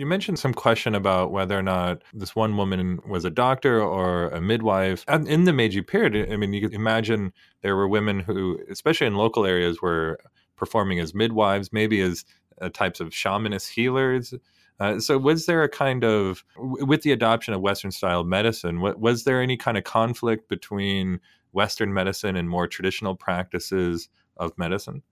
Mentioned 0.09 0.39
some 0.39 0.53
question 0.53 0.95
about 0.95 1.31
whether 1.31 1.57
or 1.57 1.61
not 1.61 2.01
this 2.13 2.35
one 2.35 2.57
woman 2.57 2.99
was 3.07 3.23
a 3.23 3.29
doctor 3.29 3.81
or 3.81 4.29
a 4.29 4.41
midwife. 4.41 5.05
And 5.07 5.27
in 5.27 5.45
the 5.45 5.53
Meiji 5.53 5.81
period, 5.81 6.29
I 6.31 6.35
mean, 6.35 6.51
you 6.51 6.61
could 6.61 6.73
imagine 6.73 7.31
there 7.61 7.75
were 7.75 7.87
women 7.87 8.19
who, 8.19 8.59
especially 8.69 9.07
in 9.07 9.15
local 9.15 9.45
areas, 9.45 9.81
were 9.81 10.19
performing 10.57 10.99
as 10.99 11.13
midwives, 11.13 11.71
maybe 11.71 12.01
as 12.01 12.25
uh, 12.61 12.69
types 12.69 12.99
of 12.99 13.09
shamanist 13.09 13.69
healers. 13.69 14.33
Uh, 14.79 14.99
so, 14.99 15.17
was 15.17 15.45
there 15.45 15.63
a 15.63 15.69
kind 15.69 16.03
of, 16.03 16.43
with 16.57 17.03
the 17.03 17.11
adoption 17.11 17.53
of 17.53 17.61
Western 17.61 17.91
style 17.91 18.23
medicine, 18.23 18.81
was 18.81 19.23
there 19.23 19.41
any 19.41 19.57
kind 19.57 19.77
of 19.77 19.83
conflict 19.83 20.49
between 20.49 21.19
Western 21.51 21.93
medicine 21.93 22.35
and 22.35 22.49
more 22.49 22.67
traditional 22.67 23.15
practices 23.15 24.09
of 24.37 24.57
medicine? 24.57 25.03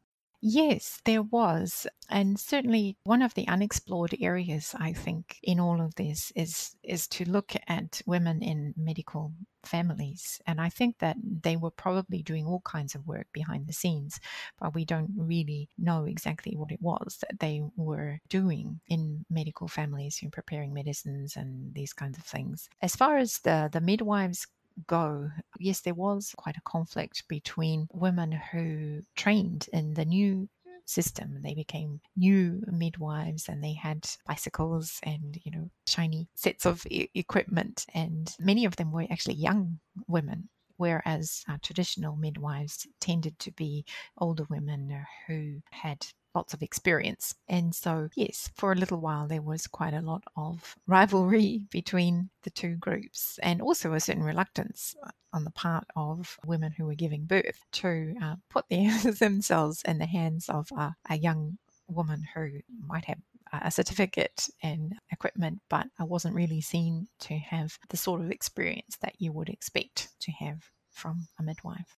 Yes, 0.50 1.02
there 1.04 1.24
was. 1.24 1.88
And 2.10 2.40
certainly 2.40 2.96
one 3.04 3.22
of 3.22 3.34
the 3.34 3.46
unexplored 3.50 4.16
areas 4.22 4.74
I 4.80 4.94
think 4.94 5.40
in 5.44 5.60
all 5.60 5.82
of 5.82 5.96
this 5.96 6.32
is 6.38 6.74
is 6.84 7.06
to 7.10 7.26
look 7.30 7.54
at 7.68 8.02
women 8.06 8.42
in 8.42 8.74
medical 8.78 9.34
families. 9.66 10.40
And 10.48 10.62
I 10.62 10.70
think 10.70 11.00
that 11.00 11.18
they 11.22 11.58
were 11.58 11.72
probably 11.72 12.24
doing 12.24 12.46
all 12.46 12.62
kinds 12.62 12.96
of 12.96 13.06
work 13.06 13.28
behind 13.34 13.68
the 13.68 13.74
scenes, 13.74 14.22
but 14.58 14.74
we 14.74 14.86
don't 14.86 15.12
really 15.18 15.68
know 15.78 16.06
exactly 16.06 16.56
what 16.56 16.72
it 16.72 16.82
was 16.82 17.18
that 17.20 17.42
they 17.42 17.62
were 17.76 18.20
doing 18.30 18.80
in 18.88 19.26
medical 19.30 19.68
families, 19.68 20.20
in 20.24 20.32
preparing 20.32 20.74
medicines 20.74 21.36
and 21.36 21.74
these 21.74 21.92
kinds 21.92 22.18
of 22.18 22.24
things. 22.24 22.70
As 22.82 22.96
far 22.96 23.18
as 23.18 23.40
the, 23.40 23.70
the 23.70 23.82
midwives 23.82 24.48
go, 24.88 25.30
yes, 25.60 25.82
there 25.82 25.94
was 25.94 26.34
quite 26.38 26.58
a 26.58 26.62
conflict 26.62 27.24
between 27.28 27.88
women 27.92 28.32
who 28.32 29.02
trained 29.16 29.68
in 29.74 29.94
the 29.94 30.06
new 30.06 30.48
system. 30.86 31.42
They 31.42 31.54
became 31.54 32.00
new 32.16 32.63
midwives 32.68 33.50
and 33.50 33.63
they 33.63 33.74
had 33.74 34.08
bicycles 34.26 35.00
and, 35.04 35.40
you 35.44 35.52
know, 35.52 35.70
shiny 35.86 36.28
sets 36.36 36.66
of 36.66 36.86
e- 36.90 37.10
equipment. 37.13 37.86
And 37.94 38.34
many 38.40 38.66
of 38.66 38.76
them 38.76 38.92
were 38.92 39.06
actually 39.10 39.36
young 39.36 39.80
women. 40.08 40.50
Whereas 40.78 41.44
uh, 41.50 41.58
traditional 41.62 42.16
midwives 42.16 42.88
tended 43.00 43.38
to 43.40 43.52
be 43.52 43.86
older 44.18 44.46
women 44.50 45.06
who 45.28 45.62
had 45.72 46.06
lots 46.38 46.54
of 46.54 46.62
experience. 46.62 47.34
And 47.50 47.74
so, 47.74 48.10
yes, 48.16 48.50
for 48.56 48.72
a 48.72 48.76
little 48.76 49.00
while, 49.00 49.28
there 49.28 49.42
was 49.42 49.66
quite 49.66 49.96
a 49.96 50.02
lot 50.02 50.24
of 50.36 50.76
rivalry 50.86 51.63
between 51.72 52.30
the 52.44 52.52
two 52.52 52.76
groups 52.76 53.40
and 53.42 53.62
also 53.62 53.94
a 53.94 54.00
certain 54.00 54.24
reluctance 54.24 54.96
on 55.34 55.44
the 55.44 55.52
part 55.52 55.86
of 55.96 56.38
women 56.46 56.72
who 56.72 56.86
were 56.86 56.96
giving 56.96 57.26
birth 57.26 57.60
to 57.72 58.16
uh, 58.22 58.36
put 58.50 58.66
their, 58.70 58.96
themselves 59.20 59.82
in 59.84 59.98
the 59.98 60.06
hands 60.06 60.48
of 60.50 60.70
uh, 60.78 60.92
a 61.10 61.18
young 61.18 61.58
woman 61.88 62.24
who 62.36 62.60
might 62.86 63.06
have 63.06 63.20
a 63.63 63.72
certificate 63.72 64.50
and 64.62 64.96
equipment, 65.12 65.60
but 65.70 65.88
I 66.00 66.04
wasn't 66.04 66.36
really 66.36 66.62
seen 66.62 67.08
to 67.22 67.36
have 67.36 67.78
the 67.89 67.98
sort 67.98 68.22
of 68.22 68.32
experience 68.32 68.98
that 69.02 69.15
you 69.20 69.32
would 69.32 69.50
expect 69.50 70.10
to 70.22 70.32
have 70.32 70.70
from 70.91 71.28
a 71.39 71.43
midwife. 71.43 71.98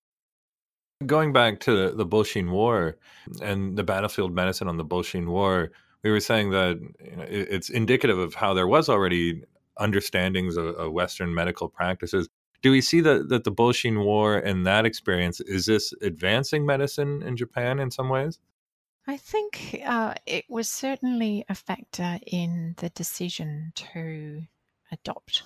Going 1.07 1.33
back 1.33 1.61
to 1.61 1.93
the 1.93 2.07
Boshin 2.07 2.51
War 2.51 2.97
and 3.41 3.77
the 3.77 3.85
battlefield 3.85 4.35
medicine 4.35 4.69
on 4.69 4.77
the 4.77 4.85
Boshin 4.85 5.29
War, 5.29 5.71
we 6.03 6.11
were 6.11 6.21
saying 6.21 6.51
that 6.51 6.79
you 7.05 7.17
know, 7.17 7.25
it's 7.29 7.71
indicative 7.71 8.19
of 8.19 8.35
how 8.35 8.53
there 8.55 8.67
was 8.67 8.89
already 8.89 9.43
understandings 9.79 10.57
of, 10.57 10.67
of, 10.75 10.93
Western 10.93 11.33
medical 11.33 11.69
practices. 11.69 12.29
Do 12.63 12.73
we 12.73 12.81
see 12.81 13.01
that, 13.03 13.29
that 13.29 13.45
the 13.45 13.53
Boshin 13.53 14.05
War 14.05 14.39
and 14.39 14.67
that 14.67 14.85
experience 14.85 15.41
is 15.41 15.67
this 15.67 15.95
advancing 16.03 16.67
medicine 16.67 17.23
in 17.23 17.37
Japan 17.37 17.79
in 17.79 17.93
some 17.93 18.09
ways? 18.09 18.41
I 19.09 19.17
think 19.17 19.81
uh, 19.87 20.13
it 20.27 20.45
was 20.51 20.69
certainly 20.69 21.43
a 21.49 21.55
factor 21.55 22.19
in 22.27 22.75
the 22.77 22.91
decision 22.91 23.73
to 23.75 24.43
adopt 24.93 25.45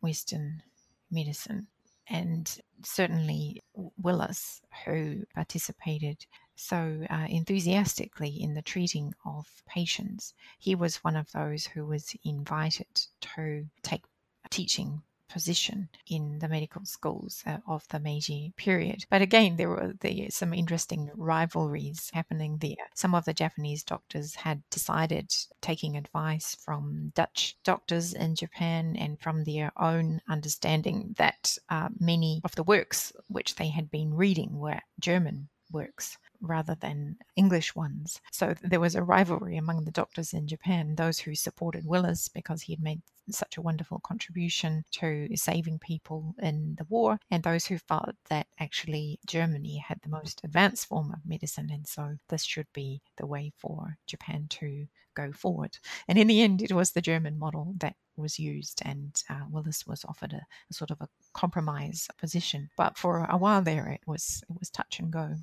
Western 0.00 0.62
medicine 1.10 1.66
and 2.08 2.60
certainly 2.84 3.60
Willis, 4.00 4.60
who 4.84 5.24
participated 5.34 6.26
so 6.54 7.04
uh, 7.10 7.26
enthusiastically 7.28 8.40
in 8.40 8.54
the 8.54 8.62
treating 8.62 9.14
of 9.26 9.46
patients. 9.66 10.32
He 10.60 10.76
was 10.76 11.02
one 11.02 11.16
of 11.16 11.32
those 11.32 11.66
who 11.66 11.84
was 11.84 12.14
invited 12.22 13.08
to 13.34 13.66
take 13.82 14.04
teaching 14.48 15.02
position 15.32 15.88
in 16.06 16.38
the 16.38 16.48
medical 16.48 16.84
schools 16.84 17.42
uh, 17.46 17.58
of 17.66 17.86
the 17.88 17.98
Meiji 17.98 18.52
period. 18.56 19.04
But 19.10 19.22
again, 19.22 19.56
there 19.56 19.68
were 19.68 19.94
the, 20.00 20.28
some 20.30 20.52
interesting 20.52 21.10
rivalries 21.16 22.10
happening 22.12 22.58
there. 22.58 22.86
Some 22.94 23.14
of 23.14 23.24
the 23.24 23.34
Japanese 23.34 23.82
doctors 23.82 24.34
had 24.34 24.62
decided, 24.70 25.32
taking 25.60 25.96
advice 25.96 26.54
from 26.54 27.12
Dutch 27.14 27.56
doctors 27.64 28.12
in 28.12 28.34
Japan 28.34 28.96
and 28.96 29.18
from 29.20 29.44
their 29.44 29.72
own 29.76 30.20
understanding, 30.28 31.14
that 31.18 31.56
uh, 31.70 31.88
many 31.98 32.40
of 32.44 32.54
the 32.54 32.62
works 32.62 33.12
which 33.28 33.54
they 33.56 33.68
had 33.68 33.90
been 33.90 34.14
reading 34.14 34.58
were 34.58 34.80
German 35.00 35.48
works 35.72 36.18
rather 36.42 36.74
than 36.74 37.16
English 37.36 37.74
ones. 37.74 38.20
So 38.32 38.54
there 38.62 38.80
was 38.80 38.94
a 38.94 39.02
rivalry 39.02 39.56
among 39.56 39.84
the 39.84 39.90
doctors 39.90 40.34
in 40.34 40.46
Japan, 40.48 40.96
those 40.96 41.18
who 41.18 41.34
supported 41.34 41.86
Willis 41.86 42.28
because 42.28 42.62
he 42.62 42.72
had 42.74 42.82
made 42.82 43.00
such 43.30 43.56
a 43.56 43.62
wonderful 43.62 44.00
contribution 44.00 44.84
to 44.92 45.28
saving 45.34 45.78
people 45.78 46.34
in 46.40 46.74
the 46.78 46.84
war, 46.84 47.18
and 47.30 47.42
those 47.42 47.66
who 47.66 47.78
felt 47.78 48.14
that 48.28 48.46
actually 48.58 49.18
Germany 49.26 49.78
had 49.78 50.00
the 50.02 50.08
most 50.08 50.40
advanced 50.44 50.86
form 50.86 51.12
of 51.12 51.24
medicine, 51.24 51.70
and 51.70 51.86
so 51.86 52.16
this 52.28 52.44
should 52.44 52.66
be 52.72 53.00
the 53.16 53.26
way 53.26 53.52
for 53.58 53.96
Japan 54.06 54.46
to 54.50 54.86
go 55.14 55.32
forward. 55.32 55.78
And 56.08 56.18
in 56.18 56.26
the 56.26 56.40
end, 56.40 56.62
it 56.62 56.72
was 56.72 56.92
the 56.92 57.00
German 57.00 57.38
model 57.38 57.74
that 57.78 57.96
was 58.16 58.38
used, 58.38 58.82
and 58.84 59.20
uh, 59.30 59.44
Willis 59.50 59.86
was 59.86 60.04
offered 60.04 60.32
a, 60.32 60.42
a, 60.70 60.74
sort 60.74 60.90
of 60.90 61.00
a 61.00 61.08
compromise 61.34 62.08
position. 62.18 62.68
But 62.76 62.98
for 62.98 63.24
a 63.24 63.36
while 63.36 63.62
there, 63.62 63.88
it 63.88 64.02
was 64.06 64.42
it 64.48 64.58
was 64.58 64.70
touch 64.70 64.98
and 64.98 65.12
go. 65.12 65.36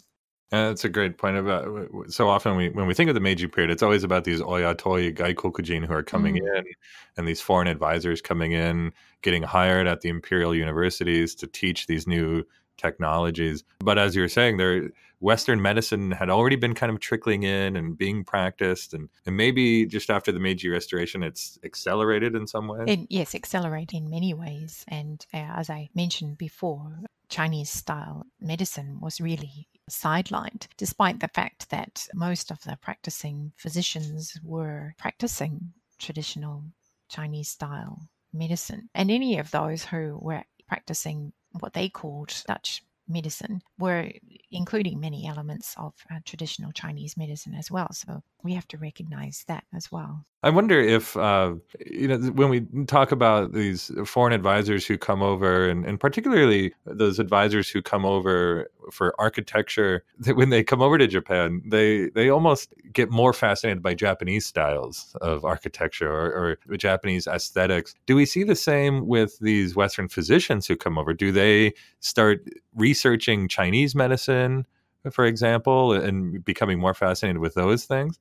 Uh, 0.52 0.70
that's 0.70 0.84
a 0.84 0.90
great 0.90 1.20
point 1.20 1.38
about 1.38 1.88
so 2.08 2.28
often 2.28 2.56
we 2.56 2.70
when 2.70 2.88
we 2.88 2.94
think 2.96 3.08
of 3.08 3.14
the 3.14 3.20
Meiji 3.20 3.48
period, 3.48 3.70
it's 3.70 3.84
always 3.84 4.04
about 4.04 4.24
these 4.24 4.42
oyatoi 4.42 5.16
gaikokujin 5.16 5.86
who 5.86 5.94
are 5.94 6.04
coming 6.04 6.36
mm. 6.36 6.58
in 6.58 6.66
and 7.18 7.28
these 7.28 7.40
foreign 7.40 7.68
advisors 7.68 8.20
coming 8.20 8.54
in, 8.54 8.92
getting 9.22 9.44
hired 9.44 9.86
at 9.86 10.02
the 10.02 10.10
imperial 10.10 10.56
universities 10.56 11.36
to 11.36 11.46
teach 11.46 11.86
these 11.86 12.08
new 12.08 12.44
technologies. 12.78 13.64
But 13.80 14.00
as 14.00 14.16
you 14.16 14.24
were 14.24 14.28
saying, 14.28 14.58
there 14.58 14.90
Western 15.20 15.62
medicine 15.62 16.12
had 16.12 16.30
already 16.30 16.56
been 16.56 16.74
kind 16.74 16.92
of 16.92 17.00
trickling 17.00 17.44
in 17.44 17.76
and 17.76 17.98
being 17.98 18.24
practiced, 18.24 18.94
and, 18.94 19.10
and 19.26 19.36
maybe 19.36 19.86
just 19.86 20.10
after 20.10 20.32
the 20.32 20.40
Meiji 20.40 20.70
Restoration, 20.70 21.24
it's 21.24 21.60
accelerated 21.64 22.36
in 22.36 22.48
some 22.48 22.68
ways. 22.68 22.86
It, 22.88 23.00
yes, 23.10 23.36
accelerate 23.36 23.94
in 23.94 24.10
many 24.10 24.34
ways. 24.34 24.86
And 24.88 25.24
uh, 25.34 25.46
as 25.58 25.70
I 25.70 25.90
mentioned 25.94 26.38
before, 26.38 27.02
Chinese 27.28 27.70
style 27.70 28.26
medicine 28.40 29.00
was 29.02 29.20
really 29.20 29.68
sidelined, 29.90 30.68
despite 30.78 31.20
the 31.20 31.28
fact 31.28 31.70
that 31.70 32.08
most 32.14 32.52
of 32.52 32.62
the 32.64 32.78
practicing 32.82 33.52
physicians 33.58 34.40
were 34.44 34.96
practicing 34.98 35.74
traditional 35.98 36.64
Chinese 37.10 37.50
style 37.50 38.10
medicine. 38.34 38.90
And 38.96 39.12
any 39.12 39.40
of 39.40 39.52
those 39.52 39.84
who 39.84 40.18
were 40.22 40.44
practicing 40.68 41.34
what 41.60 41.74
they 41.74 41.90
called 41.90 42.34
Dutch 42.48 42.84
medicine 43.08 43.62
were 43.80 44.12
including 44.52 45.00
many 45.00 45.28
elements 45.28 45.74
of 45.78 45.94
uh, 46.12 46.20
traditional 46.26 46.72
Chinese 46.72 47.18
medicine 47.18 47.56
as 47.56 47.72
well. 47.72 47.92
So 47.92 48.22
we 48.44 48.54
have 48.54 48.68
to 48.70 48.78
recognize 48.78 49.44
that 49.48 49.64
as 49.74 49.92
well. 49.92 50.26
I 50.42 50.50
wonder 50.52 50.80
if, 50.80 51.18
uh, 51.18 51.56
you 51.86 52.08
know, 52.08 52.18
when 52.32 52.50
we 52.50 52.62
talk 52.86 53.12
about 53.12 53.52
these 53.52 53.92
foreign 54.06 54.32
advisors 54.32 54.86
who 54.86 54.98
come 54.98 55.22
over, 55.22 55.68
and, 55.68 55.86
and 55.86 56.00
particularly 56.00 56.74
those 56.86 57.20
advisors 57.20 57.70
who 57.70 57.82
come 57.82 58.06
over 58.06 58.70
for 58.90 59.14
architecture, 59.20 60.06
that 60.20 60.38
when 60.38 60.50
they 60.50 60.64
come 60.64 60.82
over 60.82 60.98
to 60.98 61.08
Japan, 61.08 61.62
they, 61.66 62.10
they 62.12 62.30
almost 62.30 62.74
get 62.94 63.10
more 63.12 63.34
fascinated 63.34 63.84
by 63.84 63.94
Japanese 63.94 64.46
styles 64.46 65.14
of 65.20 65.44
architecture 65.44 66.10
or, 66.10 66.58
or 66.70 66.78
Japanese 66.78 67.28
aesthetics. 67.28 67.94
Do 68.06 68.16
we 68.16 68.26
see 68.26 68.46
the 68.46 68.56
same 68.56 69.08
with 69.08 69.38
these 69.40 69.76
Western 69.76 70.08
physicians 70.08 70.68
who 70.68 70.78
come 70.78 70.98
over? 70.98 71.14
Do 71.14 71.34
they 71.34 71.74
start 72.00 72.48
researching 72.76 73.50
Chinese 73.50 73.94
medicine? 73.94 74.66
for 75.12 75.24
example, 75.26 75.94
and 75.94 76.44
becoming 76.44 76.78
more 76.78 76.94
fascinated 76.94 77.40
with 77.40 77.54
those 77.54 77.86
things? 77.86 78.20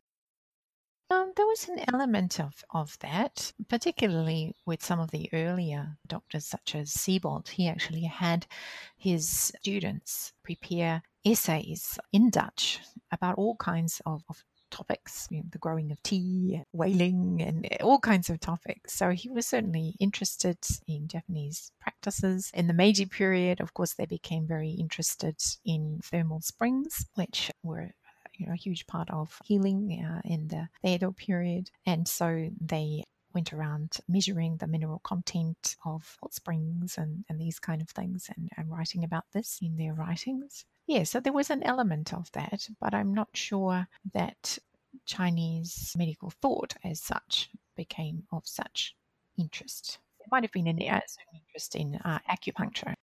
There 1.39 1.47
was 1.47 1.69
an 1.69 1.79
element 1.95 2.41
of, 2.41 2.65
of 2.71 2.99
that, 2.99 3.53
particularly 3.69 4.57
with 4.67 4.85
some 4.85 4.99
of 4.99 5.13
the 5.13 5.31
earlier 5.33 5.97
doctors, 6.05 6.45
such 6.45 6.75
as 6.75 6.91
Siebold. 6.91 7.51
He 7.51 7.69
actually 7.69 8.03
had 8.03 8.49
his 8.97 9.53
students 9.57 10.33
prepare 10.43 11.05
essays 11.25 11.97
in 12.13 12.31
Dutch 12.31 12.81
about 13.13 13.39
all 13.39 13.55
kinds 13.55 14.03
of, 14.05 14.25
of 14.29 14.43
topics, 14.73 15.29
you 15.31 15.39
know, 15.39 15.45
the 15.53 15.59
growing 15.59 15.93
of 15.93 16.03
tea, 16.03 16.61
whaling, 16.73 17.41
and 17.41 17.69
eh, 17.71 17.77
all 17.83 18.01
kinds 18.01 18.29
of 18.29 18.41
topics. 18.41 18.95
So 18.95 19.11
he 19.11 19.31
was 19.31 19.47
certainly 19.47 19.95
interested 20.01 20.59
in 20.89 21.07
Japanese 21.07 21.71
practices. 21.81 22.51
In 22.53 22.67
the 22.67 22.75
Meiji 22.75 23.07
period, 23.07 23.61
of 23.61 23.75
course, 23.75 23.95
they 23.95 24.07
became 24.07 24.49
very 24.49 24.71
interested 24.71 25.37
in 25.65 26.01
thermal 26.03 26.41
springs, 26.41 27.07
which 27.15 27.53
were 27.63 27.93
you 28.39 28.47
know, 28.47 28.53
a 28.53 28.57
huge 28.57 28.87
part 28.87 29.11
of 29.11 29.39
healing 29.45 30.05
uh, 30.05 30.21
in 30.25 30.49
the, 30.49 30.69
Edo 30.89 31.13
period. 31.13 31.71
And 31.87 32.07
so 32.07 32.49
they 32.61 33.05
went 33.35 33.53
around 33.53 33.99
measuring 34.09 34.57
the 34.57 34.67
mineral 34.67 35.01
content 35.01 35.77
of 35.85 36.17
hot 36.23 36.33
springs 36.33 36.97
and, 36.97 37.25
and 37.29 37.39
these 37.41 37.59
kind 37.59 37.83
of 37.83 37.91
things 37.91 38.31
and, 38.35 38.49
and 38.57 38.71
writing 38.71 39.05
about 39.05 39.25
this 39.33 39.59
in 39.61 39.77
their 39.77 39.93
writings. 39.93 40.65
Yeah, 40.87 41.03
so 41.03 41.21
there 41.21 41.35
was 41.35 41.51
an 41.51 41.63
element 41.65 42.15
of 42.15 42.33
that, 42.33 42.67
but 42.81 42.95
I'm 42.95 43.13
not 43.13 43.29
sure 43.35 43.87
that 44.15 44.59
Chinese 45.05 45.95
medical 45.99 46.31
thought 46.31 46.75
as 46.83 47.01
such 47.03 47.51
became 47.77 48.23
of 48.33 48.47
such 48.47 48.97
interest. 49.37 49.99
There 50.19 50.29
might 50.31 50.45
have 50.45 50.53
been 50.53 50.67
an 50.67 50.81
uh, 50.83 51.01
interest 51.35 51.75
in 51.75 51.97
uh, 51.97 52.21
acupuncture 52.31 52.95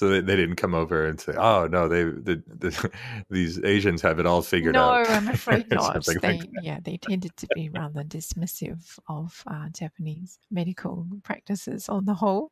so 0.00 0.08
they, 0.08 0.22
they 0.22 0.34
didn't 0.34 0.56
come 0.56 0.74
over 0.74 1.04
and 1.04 1.20
say, 1.20 1.34
"Oh 1.36 1.66
no, 1.66 1.86
they 1.86 2.04
the, 2.04 2.42
the, 2.46 2.90
these 3.28 3.62
Asians 3.62 4.00
have 4.00 4.18
it 4.18 4.24
all 4.24 4.40
figured 4.40 4.72
no, 4.72 4.80
out." 4.80 5.06
No, 5.06 5.14
I'm 5.14 5.28
afraid 5.38 5.70
not. 5.70 6.02
they, 6.06 6.38
like 6.38 6.48
yeah, 6.62 6.78
they 6.82 6.96
tended 6.96 7.36
to 7.36 7.46
be 7.54 7.68
rather 7.68 8.02
dismissive 8.02 8.98
of 9.10 9.44
uh, 9.46 9.68
Japanese 9.68 10.38
medical 10.50 11.06
practices 11.22 11.90
on 11.90 12.06
the 12.06 12.14
whole. 12.14 12.50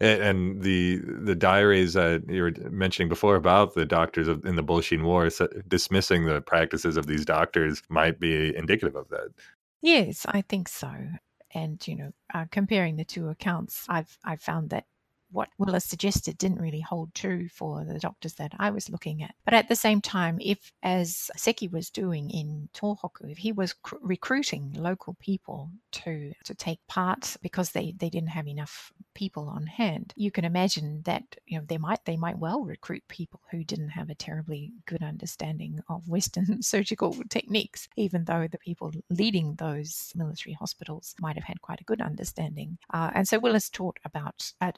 And, 0.00 0.22
and 0.22 0.62
the 0.62 1.02
the 1.04 1.34
diaries 1.34 1.92
that 1.92 2.22
you 2.26 2.40
were 2.40 2.54
mentioning 2.70 3.10
before 3.10 3.36
about 3.36 3.74
the 3.74 3.84
doctors 3.84 4.26
of, 4.26 4.46
in 4.46 4.56
the 4.56 4.64
Boshin 4.64 5.02
War 5.02 5.28
so 5.28 5.46
dismissing 5.68 6.24
the 6.24 6.40
practices 6.40 6.96
of 6.96 7.06
these 7.06 7.26
doctors 7.26 7.82
might 7.90 8.18
be 8.18 8.56
indicative 8.56 8.96
of 8.96 9.10
that. 9.10 9.28
Yes, 9.82 10.24
I 10.26 10.40
think 10.40 10.68
so. 10.68 10.90
And 11.52 11.86
you 11.86 11.96
know, 11.96 12.12
uh, 12.32 12.46
comparing 12.50 12.96
the 12.96 13.04
two 13.04 13.28
accounts, 13.28 13.84
I've 13.90 14.16
I've 14.24 14.40
found 14.40 14.70
that 14.70 14.86
what 15.34 15.48
Willis 15.58 15.84
suggested 15.84 16.38
didn't 16.38 16.60
really 16.60 16.80
hold 16.80 17.12
true 17.14 17.48
for 17.48 17.84
the 17.84 17.98
doctors 17.98 18.34
that 18.34 18.52
I 18.58 18.70
was 18.70 18.88
looking 18.88 19.22
at. 19.22 19.34
But 19.44 19.54
at 19.54 19.68
the 19.68 19.76
same 19.76 20.00
time, 20.00 20.38
if, 20.40 20.72
as 20.82 21.30
Seki 21.36 21.68
was 21.68 21.90
doing 21.90 22.30
in 22.30 22.68
Tohoku, 22.72 23.30
if 23.30 23.38
he 23.38 23.52
was 23.52 23.72
cr- 23.72 23.96
recruiting 24.00 24.72
local 24.74 25.14
people 25.20 25.70
to, 25.92 26.32
to 26.44 26.54
take 26.54 26.78
part 26.86 27.36
because 27.42 27.72
they, 27.72 27.94
they 27.98 28.08
didn't 28.08 28.28
have 28.30 28.46
enough 28.46 28.92
people 29.14 29.48
on 29.48 29.66
hand, 29.66 30.12
you 30.16 30.30
can 30.30 30.44
imagine 30.44 31.02
that 31.04 31.22
you 31.46 31.58
know 31.58 31.64
they 31.66 31.78
might 31.78 32.04
they 32.04 32.16
might 32.16 32.38
well 32.38 32.64
recruit 32.64 33.02
people 33.08 33.40
who 33.50 33.64
didn't 33.64 33.90
have 33.90 34.10
a 34.10 34.14
terribly 34.14 34.72
good 34.86 35.02
understanding 35.02 35.80
of 35.88 36.08
Western 36.08 36.62
surgical 36.62 37.16
techniques, 37.28 37.88
even 37.96 38.24
though 38.24 38.46
the 38.50 38.58
people 38.58 38.92
leading 39.10 39.54
those 39.54 40.12
military 40.14 40.54
hospitals 40.54 41.14
might 41.20 41.36
have 41.36 41.44
had 41.44 41.60
quite 41.62 41.80
a 41.80 41.84
good 41.84 42.00
understanding. 42.00 42.78
Uh, 42.92 43.10
and 43.14 43.28
so 43.28 43.38
Willis 43.38 43.68
taught 43.68 43.98
about 44.04 44.52
uh, 44.60 44.72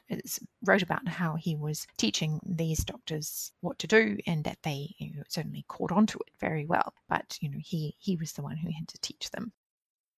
wrote 0.65 0.81
about 0.81 1.07
how 1.07 1.35
he 1.35 1.55
was 1.55 1.85
teaching 1.97 2.39
these 2.45 2.83
doctors 2.83 3.51
what 3.61 3.77
to 3.79 3.87
do 3.87 4.17
and 4.25 4.43
that 4.43 4.57
they 4.63 4.95
you 4.97 5.13
know, 5.13 5.23
certainly 5.27 5.63
caught 5.67 5.91
on 5.91 6.05
to 6.07 6.17
it 6.19 6.33
very 6.39 6.65
well. 6.65 6.93
But 7.09 7.37
you 7.41 7.49
know 7.49 7.59
he 7.61 7.95
he 7.99 8.15
was 8.15 8.33
the 8.33 8.41
one 8.41 8.57
who 8.57 8.71
had 8.71 8.87
to 8.89 8.97
teach 8.99 9.29
them. 9.31 9.51